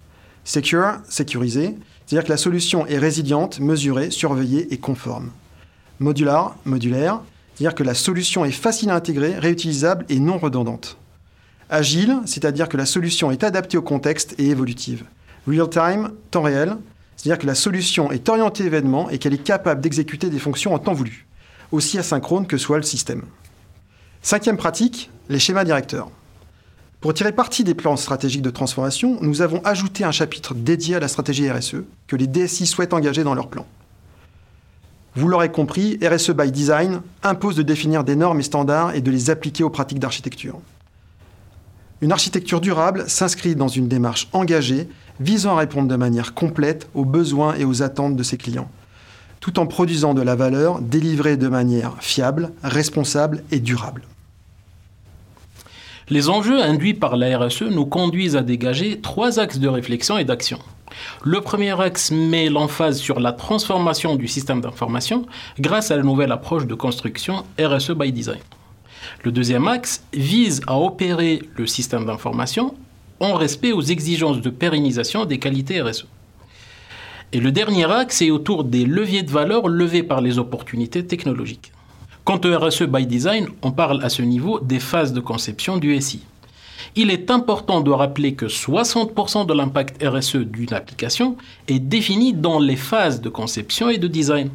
Secure, 0.44 1.00
sécurisé, 1.08 1.76
c'est-à-dire 2.06 2.24
que 2.24 2.32
la 2.32 2.36
solution 2.36 2.86
est 2.86 2.98
résiliente, 2.98 3.60
mesurée, 3.60 4.10
surveillée 4.10 4.72
et 4.72 4.78
conforme. 4.78 5.30
Modular, 5.98 6.56
modulaire, 6.64 7.20
c'est-à-dire 7.54 7.74
que 7.74 7.82
la 7.82 7.94
solution 7.94 8.44
est 8.44 8.50
facile 8.50 8.90
à 8.90 8.94
intégrer, 8.94 9.38
réutilisable 9.38 10.06
et 10.08 10.18
non 10.18 10.38
redondante. 10.38 10.96
Agile, 11.68 12.18
c'est-à-dire 12.24 12.68
que 12.68 12.76
la 12.76 12.86
solution 12.86 13.30
est 13.30 13.44
adaptée 13.44 13.76
au 13.76 13.82
contexte 13.82 14.34
et 14.38 14.48
évolutive. 14.48 15.04
Real-time, 15.46 16.10
temps 16.30 16.42
réel, 16.42 16.76
C'est-à-dire 17.20 17.42
que 17.42 17.46
la 17.46 17.54
solution 17.54 18.10
est 18.10 18.30
orientée 18.30 18.64
événement 18.64 19.10
et 19.10 19.18
qu'elle 19.18 19.34
est 19.34 19.42
capable 19.42 19.82
d'exécuter 19.82 20.30
des 20.30 20.38
fonctions 20.38 20.72
en 20.72 20.78
temps 20.78 20.94
voulu, 20.94 21.26
aussi 21.70 21.98
asynchrone 21.98 22.46
que 22.46 22.56
soit 22.56 22.78
le 22.78 22.82
système. 22.82 23.24
Cinquième 24.22 24.56
pratique, 24.56 25.10
les 25.28 25.38
schémas 25.38 25.64
directeurs. 25.64 26.10
Pour 27.02 27.12
tirer 27.12 27.32
parti 27.32 27.62
des 27.62 27.74
plans 27.74 27.98
stratégiques 27.98 28.40
de 28.40 28.48
transformation, 28.48 29.18
nous 29.20 29.42
avons 29.42 29.62
ajouté 29.66 30.02
un 30.02 30.12
chapitre 30.12 30.54
dédié 30.54 30.94
à 30.94 31.00
la 31.00 31.08
stratégie 31.08 31.50
RSE 31.50 31.82
que 32.06 32.16
les 32.16 32.26
DSI 32.26 32.66
souhaitent 32.66 32.94
engager 32.94 33.22
dans 33.22 33.34
leur 33.34 33.48
plan. 33.48 33.66
Vous 35.14 35.28
l'aurez 35.28 35.52
compris, 35.52 35.98
RSE 36.02 36.30
by 36.30 36.50
Design 36.50 37.02
impose 37.22 37.54
de 37.54 37.62
définir 37.62 38.02
des 38.02 38.16
normes 38.16 38.40
et 38.40 38.44
standards 38.44 38.94
et 38.94 39.02
de 39.02 39.10
les 39.10 39.28
appliquer 39.28 39.62
aux 39.62 39.68
pratiques 39.68 39.98
d'architecture. 39.98 40.58
Une 42.00 42.12
architecture 42.12 42.62
durable 42.62 43.04
s'inscrit 43.08 43.56
dans 43.56 43.68
une 43.68 43.88
démarche 43.88 44.28
engagée 44.32 44.88
visant 45.20 45.56
à 45.56 45.60
répondre 45.60 45.88
de 45.88 45.96
manière 45.96 46.34
complète 46.34 46.88
aux 46.94 47.04
besoins 47.04 47.54
et 47.54 47.64
aux 47.64 47.82
attentes 47.82 48.16
de 48.16 48.22
ses 48.22 48.38
clients, 48.38 48.70
tout 49.40 49.58
en 49.58 49.66
produisant 49.66 50.14
de 50.14 50.22
la 50.22 50.34
valeur 50.34 50.80
délivrée 50.80 51.36
de 51.36 51.48
manière 51.48 51.94
fiable, 52.00 52.50
responsable 52.62 53.44
et 53.52 53.60
durable. 53.60 54.02
Les 56.08 56.28
enjeux 56.28 56.60
induits 56.60 56.94
par 56.94 57.16
la 57.16 57.38
RSE 57.38 57.62
nous 57.62 57.86
conduisent 57.86 58.34
à 58.34 58.42
dégager 58.42 59.00
trois 59.00 59.38
axes 59.38 59.58
de 59.58 59.68
réflexion 59.68 60.18
et 60.18 60.24
d'action. 60.24 60.58
Le 61.22 61.40
premier 61.40 61.80
axe 61.80 62.10
met 62.10 62.48
l'emphase 62.48 62.98
sur 62.98 63.20
la 63.20 63.32
transformation 63.32 64.16
du 64.16 64.26
système 64.26 64.60
d'information 64.60 65.26
grâce 65.60 65.92
à 65.92 65.96
la 65.96 66.02
nouvelle 66.02 66.32
approche 66.32 66.66
de 66.66 66.74
construction 66.74 67.44
RSE 67.60 67.92
by 67.92 68.10
Design. 68.10 68.40
Le 69.22 69.30
deuxième 69.30 69.68
axe 69.68 70.02
vise 70.12 70.62
à 70.66 70.78
opérer 70.78 71.42
le 71.54 71.66
système 71.66 72.06
d'information 72.06 72.74
en 73.20 73.34
respect 73.34 73.72
aux 73.72 73.82
exigences 73.82 74.40
de 74.40 74.50
pérennisation 74.50 75.26
des 75.26 75.38
qualités 75.38 75.80
RSE. 75.80 76.06
Et 77.32 77.38
le 77.38 77.52
dernier 77.52 77.84
axe 77.84 78.22
est 78.22 78.30
autour 78.30 78.64
des 78.64 78.84
leviers 78.84 79.22
de 79.22 79.30
valeur 79.30 79.68
levés 79.68 80.02
par 80.02 80.20
les 80.20 80.38
opportunités 80.38 81.06
technologiques. 81.06 81.72
Quant 82.24 82.40
au 82.44 82.58
RSE 82.58 82.82
by 82.82 83.06
design, 83.06 83.48
on 83.62 83.70
parle 83.70 84.02
à 84.02 84.08
ce 84.08 84.22
niveau 84.22 84.58
des 84.60 84.80
phases 84.80 85.12
de 85.12 85.20
conception 85.20 85.76
du 85.76 86.00
SI. 86.00 86.22
Il 86.96 87.10
est 87.10 87.30
important 87.30 87.82
de 87.82 87.90
rappeler 87.90 88.34
que 88.34 88.46
60% 88.46 89.46
de 89.46 89.54
l'impact 89.54 90.02
RSE 90.02 90.36
d'une 90.36 90.72
application 90.74 91.36
est 91.68 91.78
défini 91.78 92.32
dans 92.32 92.58
les 92.58 92.76
phases 92.76 93.20
de 93.20 93.28
conception 93.28 93.90
et 93.90 93.98
de 93.98 94.08
design. 94.08 94.50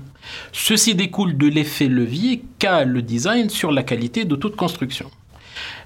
Ceci 0.52 0.96
découle 0.96 1.38
de 1.38 1.48
l'effet 1.48 1.88
levier 1.88 2.44
qu'a 2.60 2.84
le 2.84 3.02
design 3.02 3.50
sur 3.50 3.72
la 3.72 3.84
qualité 3.84 4.26
de 4.26 4.36
toute 4.36 4.56
construction. 4.56 5.10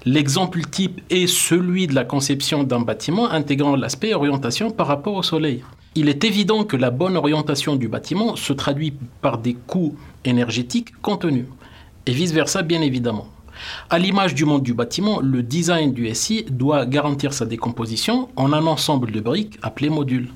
L'exemple 0.06 0.62
type 0.62 1.02
est 1.10 1.26
celui 1.26 1.86
de 1.86 1.94
la 1.94 2.04
conception 2.04 2.64
d'un 2.64 2.80
bâtiment 2.80 3.30
intégrant 3.30 3.76
l'aspect 3.76 4.14
orientation 4.14 4.70
par 4.70 4.86
rapport 4.86 5.14
au 5.14 5.22
soleil. 5.22 5.62
Il 5.94 6.08
est 6.08 6.24
évident 6.24 6.64
que 6.64 6.78
la 6.78 6.90
bonne 6.90 7.18
orientation 7.18 7.76
du 7.76 7.86
bâtiment 7.86 8.34
se 8.34 8.54
traduit 8.54 8.94
par 9.20 9.36
des 9.36 9.52
coûts 9.52 9.96
énergétiques 10.24 10.98
contenus, 11.02 11.44
et 12.06 12.12
vice-versa 12.12 12.62
bien 12.62 12.80
évidemment. 12.80 13.28
À 13.90 13.98
l'image 13.98 14.34
du 14.34 14.46
monde 14.46 14.62
du 14.62 14.72
bâtiment, 14.72 15.20
le 15.20 15.42
design 15.42 15.92
du 15.92 16.14
SI 16.14 16.46
doit 16.48 16.86
garantir 16.86 17.34
sa 17.34 17.44
décomposition 17.44 18.30
en 18.36 18.54
un 18.54 18.66
ensemble 18.66 19.12
de 19.12 19.20
briques 19.20 19.58
appelées 19.60 19.90
modules. 19.90 20.30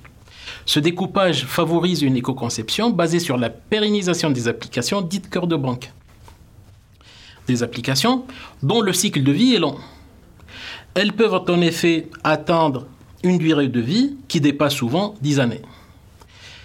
Ce 0.67 0.79
découpage 0.79 1.47
favorise 1.47 2.03
une 2.03 2.17
éco-conception 2.17 2.91
basée 2.91 3.19
sur 3.19 3.39
la 3.39 3.49
pérennisation 3.49 4.29
des 4.29 4.47
applications 4.47 5.01
dites 5.01 5.31
cœur 5.31 5.47
de 5.47 5.57
banque 5.57 5.91
des 7.47 7.63
applications 7.63 8.25
dont 8.63 8.81
le 8.81 8.93
cycle 8.93 9.23
de 9.23 9.33
vie 9.33 9.55
est 9.55 9.59
long. 9.59 9.77
Elles 10.95 11.13
peuvent 11.13 11.35
en 11.35 11.61
effet 11.61 12.09
atteindre 12.23 12.87
une 13.23 13.39
durée 13.39 13.69
de 13.69 13.81
vie 13.81 14.17
qui 14.29 14.41
dépasse 14.41 14.75
souvent 14.75 15.15
10 15.23 15.41
années. 15.41 15.63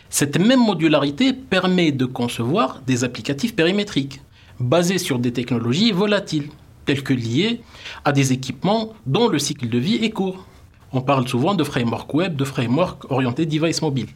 Cette 0.09 0.39
même 0.39 0.59
modularité 0.59 1.33
permet 1.33 1.91
de 1.91 2.05
concevoir 2.05 2.81
des 2.85 3.03
applicatifs 3.03 3.55
périmétriques, 3.55 4.21
basés 4.59 4.97
sur 4.97 5.19
des 5.19 5.31
technologies 5.31 5.91
volatiles, 5.91 6.49
telles 6.85 7.03
que 7.03 7.13
liées 7.13 7.61
à 8.03 8.11
des 8.11 8.33
équipements 8.33 8.93
dont 9.05 9.27
le 9.27 9.39
cycle 9.39 9.69
de 9.69 9.77
vie 9.77 10.03
est 10.03 10.09
court. 10.09 10.45
On 10.91 11.01
parle 11.01 11.27
souvent 11.27 11.53
de 11.53 11.63
framework 11.63 12.11
web, 12.13 12.35
de 12.35 12.43
framework 12.43 13.11
orienté 13.11 13.45
device 13.45 13.81
mobile. 13.81 14.07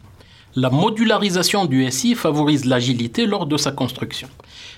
La 0.56 0.70
modularisation 0.70 1.64
du 1.64 1.90
SI 1.90 2.14
favorise 2.14 2.64
l'agilité 2.64 3.26
lors 3.26 3.46
de 3.46 3.56
sa 3.56 3.72
construction. 3.72 4.28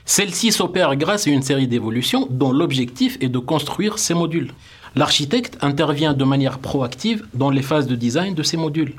Celle-ci 0.06 0.50
s'opère 0.50 0.97
grâce 0.97 1.26
à 1.26 1.30
une 1.30 1.42
série 1.42 1.68
d'évolutions 1.68 2.26
dont 2.30 2.50
l'objectif 2.50 3.18
est 3.21 3.28
de 3.28 3.38
construire 3.38 3.99
ces 3.99 4.14
modules. 4.14 4.52
L'architecte 4.95 5.59
intervient 5.61 6.14
de 6.14 6.25
manière 6.25 6.61
proactive 6.61 7.26
dans 7.35 7.50
les 7.50 7.61
phases 7.61 7.87
de 7.87 7.95
design 7.95 8.35
de 8.35 8.42
ces 8.42 8.56
modules. 8.56 8.95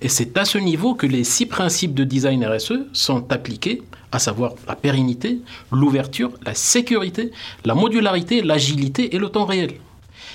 Et 0.00 0.08
c'est 0.08 0.38
à 0.38 0.46
ce 0.46 0.56
niveau 0.56 0.94
que 0.94 1.06
les 1.06 1.24
six 1.24 1.44
principes 1.44 1.92
de 1.92 2.04
design 2.04 2.46
RSE 2.46 2.80
sont 2.94 3.30
appliqués, 3.30 3.82
à 4.10 4.18
savoir 4.18 4.54
la 4.66 4.74
pérennité, 4.74 5.40
l'ouverture, 5.70 6.30
la 6.46 6.54
sécurité, 6.54 7.30
la 7.66 7.74
modularité, 7.74 8.40
l'agilité 8.40 9.14
et 9.14 9.18
le 9.18 9.28
temps 9.28 9.44
réel. 9.44 9.74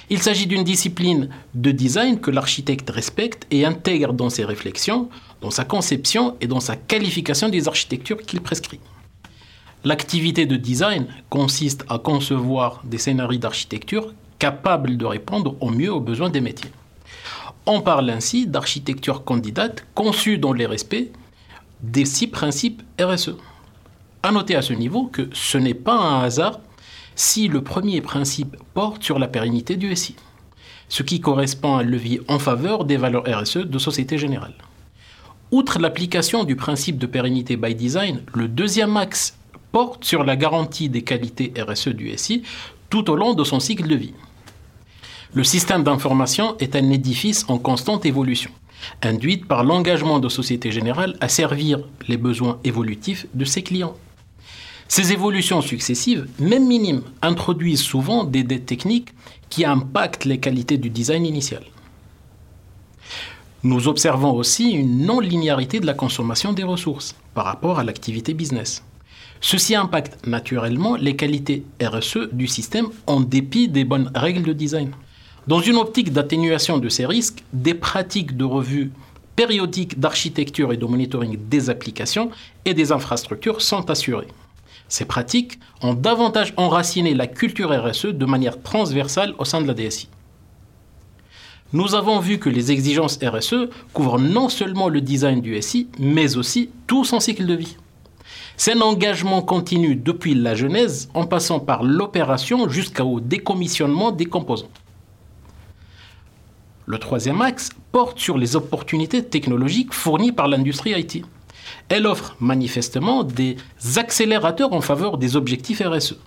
Il 0.10 0.22
s'agit 0.22 0.48
d'une 0.48 0.64
discipline 0.64 1.30
de 1.54 1.72
design 1.72 2.20
que 2.20 2.32
l'architecte 2.32 2.90
respecte 2.90 3.46
et 3.52 3.66
intègre 3.66 4.14
dans 4.14 4.30
ses 4.30 4.46
réflexions, 4.46 5.10
dans 5.42 5.52
sa 5.52 5.66
conception 5.66 6.38
et 6.40 6.48
dans 6.48 6.62
sa 6.62 6.78
qualification 6.78 7.50
des 7.50 7.68
architectures 7.68 8.22
qu'il 8.22 8.40
prescrit. 8.40 8.80
L'activité 9.84 10.46
de 10.46 10.56
design 10.56 11.08
consiste 11.30 11.84
à 11.90 12.00
concevoir 12.00 12.82
des 12.86 12.98
scénarios 12.98 13.40
d'architecture 13.40 14.14
capables 14.40 14.98
de 14.98 15.06
répondre 15.06 15.56
au 15.60 15.70
mieux 15.70 15.92
aux 15.92 16.00
besoins 16.00 16.30
des 16.30 16.42
métiers. 16.42 16.72
On 17.66 17.82
parle 17.82 18.10
ainsi 18.10 18.48
d'architecture 18.48 19.26
candidate 19.26 19.86
conçue 19.94 20.38
dans 20.38 20.54
les 20.54 20.66
respects 20.66 21.12
des 21.82 22.06
six 22.06 22.28
principes 22.28 22.82
RSE. 23.00 23.36
À 24.24 24.32
noter 24.32 24.56
à 24.56 24.62
ce 24.62 24.74
niveau 24.74 25.08
que 25.08 25.30
ce 25.34 25.58
n'est 25.58 25.74
pas 25.74 25.98
un 25.98 26.24
hasard 26.24 26.60
si 27.18 27.48
le 27.48 27.62
premier 27.64 28.00
principe 28.00 28.56
porte 28.76 29.04
sur 29.04 29.18
la 29.18 29.28
pérennité 29.28 29.76
du 29.76 29.94
SI, 29.96 30.16
ce 30.88 31.02
qui 31.02 31.20
correspond 31.20 31.76
à 31.76 31.80
un 31.80 31.84
levier 31.84 32.22
en 32.28 32.38
faveur 32.38 32.86
des 32.86 32.96
valeurs 32.96 33.24
RSE 33.28 33.58
de 33.58 33.80
Société 33.80 34.20
Générale. 34.20 34.54
Outre 35.50 35.80
l'application 35.80 36.44
du 36.44 36.56
principe 36.56 37.00
de 37.00 37.08
pérennité 37.08 37.58
by 37.58 37.74
design, 37.74 38.22
le 38.36 38.48
deuxième 38.48 38.96
axe 38.98 39.36
porte 39.72 40.06
sur 40.06 40.24
la 40.24 40.36
garantie 40.36 40.90
des 40.90 41.02
qualités 41.02 41.54
RSE 41.58 41.90
du 41.90 42.16
SI 42.16 42.44
tout 42.90 43.10
au 43.10 43.16
long 43.16 43.34
de 43.34 43.44
son 43.44 43.60
cycle 43.60 43.88
de 43.88 43.96
vie. 43.96 44.14
Le 45.34 45.44
système 45.44 45.84
d'information 45.84 46.56
est 46.60 46.76
un 46.76 46.90
édifice 46.92 47.46
en 47.48 47.58
constante 47.58 48.06
évolution, 48.06 48.52
induite 49.02 49.48
par 49.48 49.64
l'engagement 49.64 50.20
de 50.20 50.30
Société 50.30 50.72
Générale 50.72 51.18
à 51.20 51.30
servir 51.30 51.80
les 52.08 52.18
besoins 52.18 52.60
évolutifs 52.64 53.26
de 53.34 53.44
ses 53.44 53.64
clients. 53.64 53.96
Ces 54.88 55.12
évolutions 55.12 55.62
successives, 55.62 56.27
même 56.39 56.65
minimes, 56.65 57.03
introduisent 57.22 57.82
souvent 57.82 58.24
des 58.24 58.44
dettes 58.44 58.65
techniques 58.65 59.10
qui 59.50 59.65
impactent 59.65 60.25
les 60.25 60.39
qualités 60.39 60.77
du 60.77 60.89
design 60.89 61.25
initial. 61.25 61.63
Nous 63.63 63.88
observons 63.88 64.32
aussi 64.32 64.72
une 64.72 65.06
non-linéarité 65.06 65.79
de 65.79 65.86
la 65.86 65.94
consommation 65.94 66.53
des 66.53 66.63
ressources 66.63 67.15
par 67.34 67.46
rapport 67.46 67.79
à 67.79 67.84
l'activité 67.84 68.34
business. 68.34 68.84
Ceci 69.41 69.75
impacte 69.75 70.25
naturellement 70.25 70.96
les 70.96 71.15
qualités 71.15 71.63
RSE 71.82 72.29
du 72.32 72.48
système 72.48 72.88
en 73.08 73.20
dépit 73.20 73.67
des 73.67 73.84
bonnes 73.84 74.12
règles 74.15 74.44
de 74.44 74.53
design. 74.53 74.91
Dans 75.48 75.60
une 75.60 75.75
optique 75.75 76.12
d'atténuation 76.12 76.77
de 76.77 76.89
ces 76.89 77.06
risques, 77.06 77.44
des 77.53 77.74
pratiques 77.74 78.36
de 78.36 78.46
revue 78.46 78.91
périodiques 79.36 80.00
d'architecture 80.00 80.74
et 80.74 80.77
de 80.77 80.86
monitoring 80.86 81.38
des 81.50 81.70
applications 81.70 82.32
et 82.65 82.74
des 82.74 82.91
infrastructures 82.91 83.62
sont 83.62 83.89
assurées. 83.89 84.27
Ces 84.89 85.06
pratiques 85.06 85.60
ont 85.82 85.94
davantage 85.94 86.53
enraciné 86.58 87.13
la 87.13 87.27
culture 87.27 87.72
RSE 87.72 88.08
de 88.08 88.25
manière 88.25 88.62
transversale 88.62 89.34
au 89.38 89.46
sein 89.46 89.62
de 89.62 89.67
la 89.67 89.74
DSI. 89.74 90.10
Nous 91.74 91.96
avons 91.96 92.20
vu 92.20 92.39
que 92.39 92.50
les 92.50 92.72
exigences 92.72 93.20
RSE 93.22 93.67
couvrent 93.91 94.20
non 94.20 94.48
seulement 94.48 94.88
le 94.88 95.01
design 95.01 95.41
du 95.41 95.62
SI, 95.62 95.89
mais 96.00 96.38
aussi 96.38 96.70
tout 96.88 97.03
son 97.03 97.20
cycle 97.20 97.46
de 97.46 97.56
vie. 97.56 97.75
C'est 98.56 98.74
un 98.74 98.82
engagement 98.82 99.41
continu 99.41 99.96
depuis 99.96 100.34
la 100.34 100.56
genèse, 100.56 101.10
en 101.13 101.25
passant 101.25 101.60
par 101.60 101.84
l'opération 101.84 102.70
jusqu'au 102.70 103.20
décommissionnement 103.20 104.12
des 104.12 104.25
composants. 104.25 104.70
Le 106.86 106.98
troisième 106.98 107.41
axe 107.41 107.70
porte 107.91 108.17
sur 108.17 108.38
les 108.38 108.56
opportunités 108.56 109.24
technologiques 109.24 109.94
fournies 109.94 110.32
par 110.32 110.48
l'industrie 110.48 110.98
IT. 110.98 111.25
Elle 111.89 112.06
offre 112.06 112.36
manifestement 112.39 113.24
des 113.24 113.58
accélérateurs 113.96 114.74
en 114.74 114.82
faveur 114.82 115.17
des 115.17 115.36
objectifs 115.36 115.82
RSE. 115.82 116.17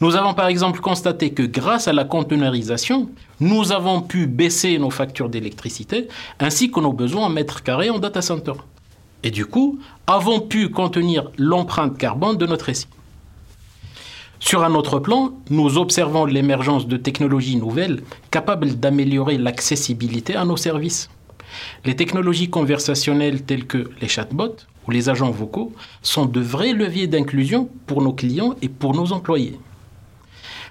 Nous 0.00 0.14
avons 0.14 0.34
par 0.34 0.46
exemple 0.46 0.80
constaté 0.80 1.32
que 1.32 1.42
grâce 1.42 1.88
à 1.88 1.92
la 1.92 2.04
conteneurisation, 2.04 3.10
nous 3.40 3.72
avons 3.72 4.00
pu 4.00 4.26
baisser 4.26 4.78
nos 4.78 4.90
factures 4.90 5.28
d'électricité 5.28 6.08
ainsi 6.38 6.70
que 6.70 6.80
nos 6.80 6.92
besoins 6.92 7.26
en 7.26 7.30
mètres 7.30 7.62
carrés 7.62 7.90
en 7.90 7.98
data 7.98 8.22
center. 8.22 8.52
Et 9.22 9.30
du 9.30 9.44
coup, 9.46 9.80
avons 10.06 10.40
pu 10.40 10.70
contenir 10.70 11.30
l'empreinte 11.36 11.98
carbone 11.98 12.36
de 12.36 12.46
notre 12.46 12.66
récit. 12.66 12.86
Sur 14.38 14.64
un 14.64 14.74
autre 14.74 14.98
plan, 15.00 15.32
nous 15.50 15.76
observons 15.76 16.24
l'émergence 16.24 16.86
de 16.86 16.96
technologies 16.96 17.56
nouvelles 17.56 18.02
capables 18.30 18.76
d'améliorer 18.76 19.36
l'accessibilité 19.36 20.34
à 20.34 20.46
nos 20.46 20.56
services. 20.56 21.10
Les 21.84 21.96
technologies 21.96 22.50
conversationnelles 22.50 23.42
telles 23.42 23.66
que 23.66 23.90
les 24.00 24.08
chatbots 24.08 24.66
ou 24.86 24.90
les 24.90 25.08
agents 25.08 25.30
vocaux 25.30 25.72
sont 26.02 26.26
de 26.26 26.40
vrais 26.40 26.72
leviers 26.72 27.06
d'inclusion 27.06 27.68
pour 27.86 28.02
nos 28.02 28.12
clients 28.12 28.56
et 28.62 28.68
pour 28.68 28.94
nos 28.94 29.12
employés. 29.12 29.58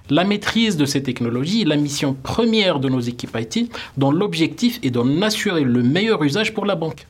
La 0.09 0.23
maîtrise 0.23 0.75
de 0.75 0.85
ces 0.85 1.03
technologies 1.03 1.61
est 1.61 1.65
la 1.65 1.75
mission 1.75 2.15
première 2.15 2.79
de 2.79 2.89
nos 2.89 2.99
équipes 2.99 3.37
IT, 3.39 3.71
dont 3.95 4.11
l'objectif 4.11 4.79
est 4.81 4.89
d'en 4.89 5.21
assurer 5.21 5.63
le 5.63 5.83
meilleur 5.83 6.23
usage 6.23 6.53
pour 6.53 6.65
la 6.65 6.75
banque. 6.75 7.05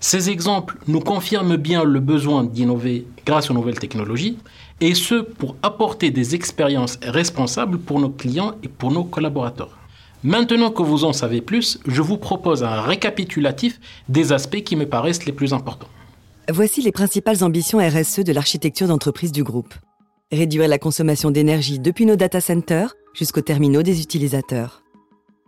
Ces 0.00 0.28
exemples 0.28 0.76
nous 0.86 1.00
confirment 1.00 1.56
bien 1.56 1.82
le 1.82 2.00
besoin 2.00 2.44
d'innover 2.44 3.06
grâce 3.24 3.50
aux 3.50 3.54
nouvelles 3.54 3.78
technologies, 3.78 4.36
et 4.82 4.94
ce 4.94 5.14
pour 5.14 5.56
apporter 5.62 6.10
des 6.10 6.34
expériences 6.34 6.98
responsables 7.00 7.78
pour 7.78 8.00
nos 8.00 8.10
clients 8.10 8.54
et 8.62 8.68
pour 8.68 8.90
nos 8.92 9.04
collaborateurs. 9.04 9.78
Maintenant 10.24 10.70
que 10.70 10.82
vous 10.82 11.04
en 11.04 11.12
savez 11.12 11.42
plus, 11.42 11.78
je 11.86 12.00
vous 12.00 12.16
propose 12.16 12.64
un 12.64 12.80
récapitulatif 12.80 13.78
des 14.08 14.32
aspects 14.32 14.62
qui 14.62 14.74
me 14.74 14.88
paraissent 14.88 15.26
les 15.26 15.32
plus 15.32 15.52
importants. 15.52 15.88
Voici 16.50 16.80
les 16.80 16.92
principales 16.92 17.44
ambitions 17.44 17.78
RSE 17.78 18.20
de 18.20 18.32
l'architecture 18.32 18.88
d'entreprise 18.88 19.32
du 19.32 19.44
groupe. 19.44 19.74
Réduire 20.32 20.66
la 20.66 20.78
consommation 20.78 21.30
d'énergie 21.30 21.78
depuis 21.78 22.06
nos 22.06 22.16
data 22.16 22.40
centers 22.40 22.94
jusqu'aux 23.12 23.42
terminaux 23.42 23.82
des 23.82 24.00
utilisateurs. 24.00 24.82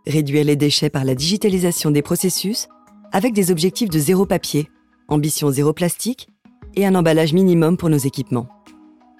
Réduire 0.06 0.44
les 0.44 0.56
déchets 0.56 0.90
par 0.90 1.06
la 1.06 1.14
digitalisation 1.14 1.90
des 1.90 2.02
processus 2.02 2.68
avec 3.12 3.32
des 3.32 3.50
objectifs 3.50 3.88
de 3.88 3.98
zéro 3.98 4.26
papier, 4.26 4.68
ambition 5.08 5.50
zéro 5.50 5.72
plastique 5.72 6.28
et 6.74 6.84
un 6.84 6.94
emballage 6.94 7.32
minimum 7.32 7.78
pour 7.78 7.88
nos 7.88 7.96
équipements. 7.96 8.48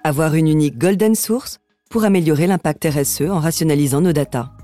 Avoir 0.03 0.35
une 0.35 0.49
unique 0.49 0.77
golden 0.77 1.15
source 1.15 1.57
pour 1.89 2.03
améliorer 2.03 2.45
l'impact 2.45 2.85
RSE 2.85 3.21
en 3.21 3.39
rationalisant 3.39 4.01
nos 4.01 4.13
data. 4.13 4.56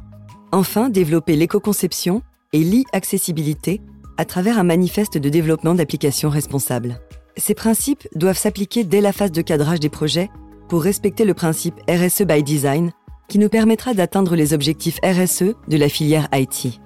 Enfin, 0.53 0.89
développer 0.89 1.35
l'éco-conception 1.35 2.21
et 2.53 2.63
l'e-accessibilité 2.63 3.81
à 4.19 4.23
travers 4.23 4.59
un 4.59 4.63
manifeste 4.63 5.17
de 5.17 5.27
développement 5.27 5.73
d'applications 5.73 6.29
responsables. 6.29 6.99
Ces 7.37 7.55
principes 7.55 8.07
doivent 8.13 8.37
s'appliquer 8.37 8.83
dès 8.83 9.01
la 9.01 9.13
phase 9.13 9.31
de 9.31 9.41
cadrage 9.41 9.79
des 9.79 9.89
projets 9.89 10.29
pour 10.69 10.83
respecter 10.83 11.25
le 11.25 11.33
principe 11.33 11.81
RSE 11.89 12.21
by 12.21 12.43
Design 12.43 12.91
qui 13.27 13.39
nous 13.39 13.49
permettra 13.49 13.95
d'atteindre 13.95 14.35
les 14.35 14.53
objectifs 14.53 14.99
RSE 15.03 15.55
de 15.67 15.77
la 15.77 15.89
filière 15.89 16.27
IT. 16.31 16.79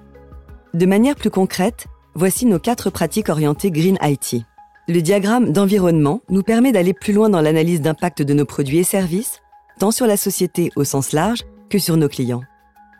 De 0.72 0.86
manière 0.86 1.16
plus 1.16 1.28
concrète, 1.28 1.88
voici 2.14 2.46
nos 2.46 2.58
quatre 2.58 2.88
pratiques 2.88 3.28
orientées 3.28 3.70
Green 3.70 3.98
IT. 4.00 4.46
Le 4.88 5.02
diagramme 5.02 5.52
d'environnement 5.52 6.22
nous 6.30 6.42
permet 6.42 6.72
d'aller 6.72 6.94
plus 6.94 7.12
loin 7.12 7.28
dans 7.28 7.42
l'analyse 7.42 7.82
d'impact 7.82 8.22
de 8.22 8.32
nos 8.32 8.46
produits 8.46 8.78
et 8.78 8.82
services, 8.82 9.42
tant 9.78 9.90
sur 9.90 10.06
la 10.06 10.16
société 10.16 10.70
au 10.74 10.84
sens 10.84 11.12
large 11.12 11.44
que 11.68 11.78
sur 11.78 11.98
nos 11.98 12.08
clients. 12.08 12.44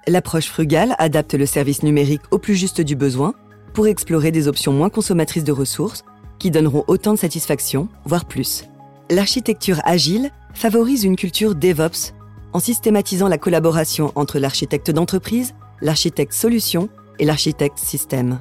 L'approche 0.09 0.49
frugale 0.49 0.95
adapte 0.99 1.35
le 1.35 1.45
service 1.45 1.83
numérique 1.83 2.23
au 2.31 2.38
plus 2.38 2.55
juste 2.55 2.81
du 2.81 2.97
besoin 2.97 3.35
pour 3.75 3.88
explorer 3.88 4.31
des 4.31 4.49
options 4.49 4.73
moins 4.73 4.88
consommatrices 4.88 5.45
de 5.45 5.53
ressources 5.53 6.03
qui 6.38 6.50
donneront 6.50 6.85
autant 6.87 7.12
de 7.12 7.19
satisfaction, 7.19 7.88
voire 8.07 8.25
plus. 8.25 8.65
L'architecture 9.11 9.81
agile 9.85 10.31
favorise 10.55 11.05
une 11.05 11.17
culture 11.17 11.55
DevOps 11.55 12.15
en 12.55 12.59
systématisant 12.59 13.29
la 13.29 13.37
collaboration 13.37 14.11
entre 14.15 14.38
l'architecte 14.38 14.91
d'entreprise, 14.91 15.55
l'architecte 15.83 16.33
solution 16.33 16.88
et 17.19 17.27
l'architecte 17.27 17.79
système. 17.79 18.41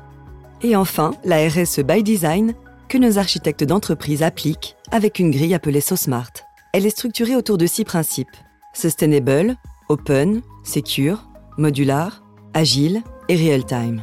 Et 0.62 0.78
enfin, 0.78 1.16
la 1.26 1.46
RSE 1.50 1.82
by 1.82 2.02
design 2.02 2.54
que 2.88 2.98
nos 2.98 3.18
architectes 3.18 3.66
d'entreprise 3.66 4.24
appliquent 4.24 4.78
avec 4.92 5.20
une 5.20 5.32
grille 5.32 5.54
appelée 5.54 5.82
SoSmart. 5.82 6.32
Elle 6.72 6.86
est 6.86 6.92
structurée 6.92 7.36
autour 7.36 7.58
de 7.58 7.66
six 7.66 7.84
principes 7.84 8.38
sustainable, 8.74 9.58
open, 9.90 10.42
secure, 10.64 11.28
modular, 11.58 12.22
agile 12.54 13.02
et 13.30 13.36
real-time. 13.36 14.02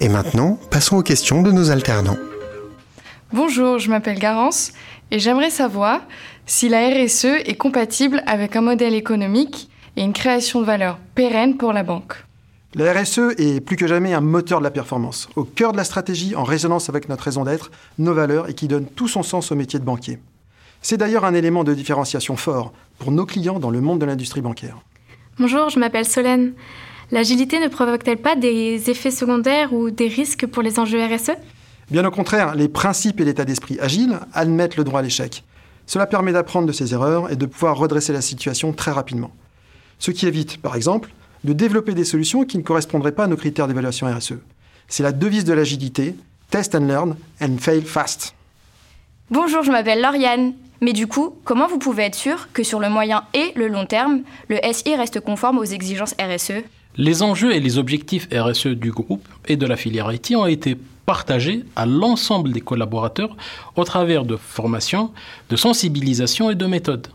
Et 0.00 0.08
maintenant, 0.08 0.58
passons 0.70 0.96
aux 0.96 1.02
questions 1.02 1.42
de 1.42 1.52
nos 1.52 1.70
alternants. 1.70 2.18
Bonjour, 3.32 3.78
je 3.78 3.90
m'appelle 3.90 4.18
Garance 4.18 4.72
et 5.10 5.18
j'aimerais 5.18 5.50
savoir 5.50 6.00
si 6.46 6.68
la 6.68 6.88
RSE 6.88 7.26
est 7.44 7.56
compatible 7.56 8.22
avec 8.26 8.56
un 8.56 8.62
modèle 8.62 8.94
économique 8.94 9.70
et 9.96 10.02
une 10.02 10.12
création 10.12 10.60
de 10.60 10.66
valeur 10.66 10.98
pérenne 11.14 11.56
pour 11.56 11.72
la 11.72 11.82
banque. 11.82 12.14
La 12.74 12.92
RSE 12.92 13.34
est 13.38 13.60
plus 13.60 13.76
que 13.76 13.86
jamais 13.86 14.12
un 14.12 14.20
moteur 14.20 14.58
de 14.58 14.64
la 14.64 14.70
performance, 14.70 15.28
au 15.36 15.44
cœur 15.44 15.72
de 15.72 15.76
la 15.76 15.84
stratégie 15.84 16.36
en 16.36 16.44
résonance 16.44 16.88
avec 16.88 17.08
notre 17.08 17.24
raison 17.24 17.44
d'être, 17.44 17.70
nos 17.98 18.14
valeurs 18.14 18.48
et 18.48 18.54
qui 18.54 18.68
donne 18.68 18.86
tout 18.86 19.08
son 19.08 19.22
sens 19.22 19.50
au 19.52 19.54
métier 19.54 19.78
de 19.78 19.84
banquier. 19.84 20.18
C'est 20.82 20.96
d'ailleurs 20.96 21.24
un 21.24 21.34
élément 21.34 21.64
de 21.64 21.74
différenciation 21.74 22.36
fort 22.36 22.72
pour 22.98 23.10
nos 23.10 23.26
clients 23.26 23.58
dans 23.58 23.70
le 23.70 23.80
monde 23.80 24.00
de 24.00 24.06
l'industrie 24.06 24.42
bancaire. 24.42 24.78
Bonjour, 25.40 25.70
je 25.70 25.78
m'appelle 25.78 26.04
Solène. 26.04 26.52
L'agilité 27.12 27.60
ne 27.60 27.68
provoque-t-elle 27.68 28.18
pas 28.18 28.34
des 28.34 28.90
effets 28.90 29.12
secondaires 29.12 29.72
ou 29.72 29.90
des 29.90 30.08
risques 30.08 30.48
pour 30.48 30.64
les 30.64 30.80
enjeux 30.80 30.98
RSE 31.00 31.30
Bien 31.92 32.04
au 32.04 32.10
contraire, 32.10 32.56
les 32.56 32.66
principes 32.66 33.20
et 33.20 33.24
l'état 33.24 33.44
d'esprit 33.44 33.78
agile 33.80 34.18
admettent 34.34 34.76
le 34.76 34.82
droit 34.82 34.98
à 34.98 35.02
l'échec. 35.04 35.44
Cela 35.86 36.06
permet 36.06 36.32
d'apprendre 36.32 36.66
de 36.66 36.72
ses 36.72 36.92
erreurs 36.92 37.30
et 37.30 37.36
de 37.36 37.46
pouvoir 37.46 37.78
redresser 37.78 38.12
la 38.12 38.20
situation 38.20 38.72
très 38.72 38.90
rapidement. 38.90 39.30
Ce 40.00 40.10
qui 40.10 40.26
évite, 40.26 40.60
par 40.60 40.74
exemple, 40.74 41.10
de 41.44 41.52
développer 41.52 41.94
des 41.94 42.04
solutions 42.04 42.42
qui 42.42 42.58
ne 42.58 42.64
correspondraient 42.64 43.12
pas 43.12 43.24
à 43.24 43.28
nos 43.28 43.36
critères 43.36 43.68
d'évaluation 43.68 44.12
RSE. 44.12 44.34
C'est 44.88 45.04
la 45.04 45.12
devise 45.12 45.44
de 45.44 45.52
l'agilité, 45.52 46.16
test 46.50 46.74
and 46.74 46.88
learn 46.88 47.16
and 47.40 47.58
fail 47.58 47.82
fast. 47.82 48.34
Bonjour, 49.30 49.62
je 49.62 49.70
m'appelle 49.70 50.02
Lauriane. 50.02 50.54
Mais 50.80 50.92
du 50.92 51.06
coup, 51.06 51.34
comment 51.44 51.66
vous 51.66 51.78
pouvez 51.78 52.04
être 52.04 52.14
sûr 52.14 52.48
que 52.52 52.62
sur 52.62 52.78
le 52.78 52.88
moyen 52.88 53.24
et 53.34 53.52
le 53.56 53.68
long 53.68 53.86
terme, 53.86 54.22
le 54.48 54.58
SI 54.72 54.94
reste 54.94 55.20
conforme 55.20 55.58
aux 55.58 55.64
exigences 55.64 56.14
RSE 56.20 56.62
Les 56.96 57.22
enjeux 57.22 57.52
et 57.52 57.60
les 57.60 57.78
objectifs 57.78 58.28
RSE 58.32 58.68
du 58.68 58.92
groupe 58.92 59.26
et 59.46 59.56
de 59.56 59.66
la 59.66 59.76
filière 59.76 60.12
IT 60.12 60.34
ont 60.36 60.46
été 60.46 60.76
partagés 61.04 61.64
à 61.74 61.86
l'ensemble 61.86 62.52
des 62.52 62.60
collaborateurs 62.60 63.36
au 63.74 63.84
travers 63.84 64.24
de 64.24 64.36
formations, 64.36 65.10
de 65.50 65.56
sensibilisation 65.56 66.50
et 66.50 66.54
de 66.54 66.66
méthodes. 66.66 67.08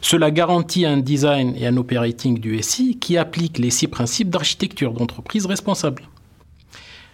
Cela 0.00 0.30
garantit 0.30 0.84
un 0.84 0.98
design 0.98 1.54
et 1.56 1.66
un 1.66 1.76
operating 1.76 2.38
du 2.38 2.60
SI 2.62 2.98
qui 2.98 3.16
applique 3.16 3.58
les 3.58 3.70
six 3.70 3.88
principes 3.88 4.30
d'architecture 4.30 4.92
d'entreprise 4.92 5.46
responsable. 5.46 6.02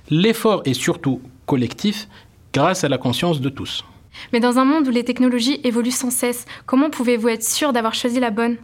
L'effort 0.09 0.62
est 0.64 0.75
surtout 0.75 1.20
collectif 1.44 2.09
grâce 2.53 2.83
à 2.83 2.88
la 2.88 2.99
conscience 2.99 3.40
de 3.40 3.51
tous. 3.51 3.85
Mais 4.33 4.40
dans 4.40 4.59
un 4.59 4.64
monde 4.64 4.87
où 4.88 4.90
les 4.90 5.05
technologies 5.05 5.61
évoluent 5.64 5.90
sans 5.90 6.11
cesse, 6.11 6.46
comment 6.66 6.90
pouvez-vous 6.90 7.29
être 7.29 7.44
sûr 7.44 7.72
d'avoir 7.72 7.94
choisi 7.94 8.20
la 8.20 8.31
bonne? 8.31 8.57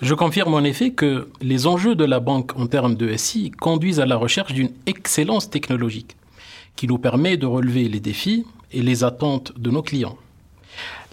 Je 0.00 0.14
confirme 0.14 0.54
en 0.54 0.64
effet 0.64 0.90
que 0.90 1.28
les 1.40 1.66
enjeux 1.66 1.94
de 1.94 2.04
la 2.04 2.18
banque 2.18 2.58
en 2.58 2.66
termes 2.66 2.96
de 2.96 3.16
SI 3.16 3.52
conduisent 3.52 4.00
à 4.00 4.06
la 4.06 4.16
recherche 4.16 4.52
d'une 4.52 4.72
excellence 4.86 5.48
technologique 5.48 6.16
qui 6.74 6.88
nous 6.88 6.98
permet 6.98 7.36
de 7.36 7.46
relever 7.46 7.88
les 7.88 8.00
défis 8.00 8.44
et 8.72 8.82
les 8.82 9.04
attentes 9.04 9.52
de 9.56 9.70
nos 9.70 9.82
clients. 9.82 10.16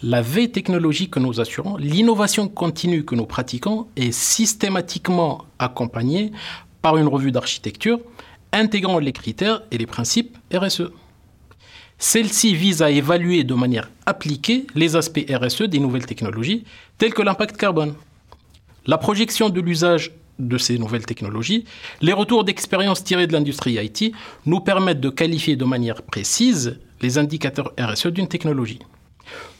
La 0.02 0.22
veille 0.22 0.50
technologique 0.50 1.12
que 1.12 1.20
nous 1.20 1.42
assurons, 1.42 1.76
l'innovation 1.78 2.48
continue 2.48 3.04
que 3.04 3.16
nous 3.16 3.26
pratiquons 3.26 3.88
est 3.96 4.12
systématiquement 4.12 5.46
accompagnée 5.60 6.32
par 6.82 6.98
une 6.98 7.08
revue 7.08 7.32
d'architecture 7.32 8.00
intégrant 8.54 9.00
les 9.00 9.12
critères 9.12 9.62
et 9.72 9.78
les 9.78 9.86
principes 9.86 10.38
RSE. 10.54 10.92
Celle-ci 12.02 12.56
vise 12.56 12.82
à 12.82 12.90
évaluer 12.90 13.44
de 13.44 13.54
manière 13.54 13.92
appliquée 14.06 14.66
les 14.74 14.96
aspects 14.96 15.26
RSE 15.30 15.64
des 15.64 15.80
nouvelles 15.80 16.06
technologies, 16.06 16.64
tels 16.98 17.14
que 17.14 17.22
l'impact 17.22 17.58
carbone. 17.58 17.94
La 18.88 18.98
projection 18.98 19.50
de 19.50 19.60
l'usage 19.60 20.14
de 20.40 20.58
ces 20.58 20.78
nouvelles 20.78 21.06
technologies, 21.06 21.66
les 22.02 22.14
retours 22.14 22.46
d'expérience 22.46 23.04
tirés 23.04 23.28
de 23.28 23.34
l'industrie 23.34 23.74
IT 23.74 24.14
nous 24.46 24.62
permettent 24.62 25.02
de 25.02 25.10
qualifier 25.10 25.58
de 25.58 25.66
manière 25.66 26.02
précise 26.02 26.80
les 27.02 27.18
indicateurs 27.18 27.74
RSE 27.78 28.08
d'une 28.08 28.30
technologie. 28.30 28.80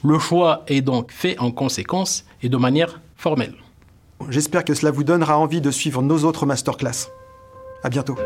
Le 0.02 0.18
choix 0.18 0.64
est 0.66 0.80
donc 0.80 1.12
fait 1.12 1.38
en 1.38 1.50
conséquence 1.50 2.24
et 2.42 2.48
de 2.48 2.56
manière 2.56 3.02
formelle. 3.16 3.54
J'espère 4.30 4.64
que 4.64 4.72
cela 4.72 4.90
vous 4.90 5.04
donnera 5.04 5.38
envie 5.38 5.60
de 5.60 5.70
suivre 5.70 6.00
nos 6.00 6.24
autres 6.24 6.46
masterclass. 6.46 7.08
À 7.82 7.90
bientôt. 7.90 8.16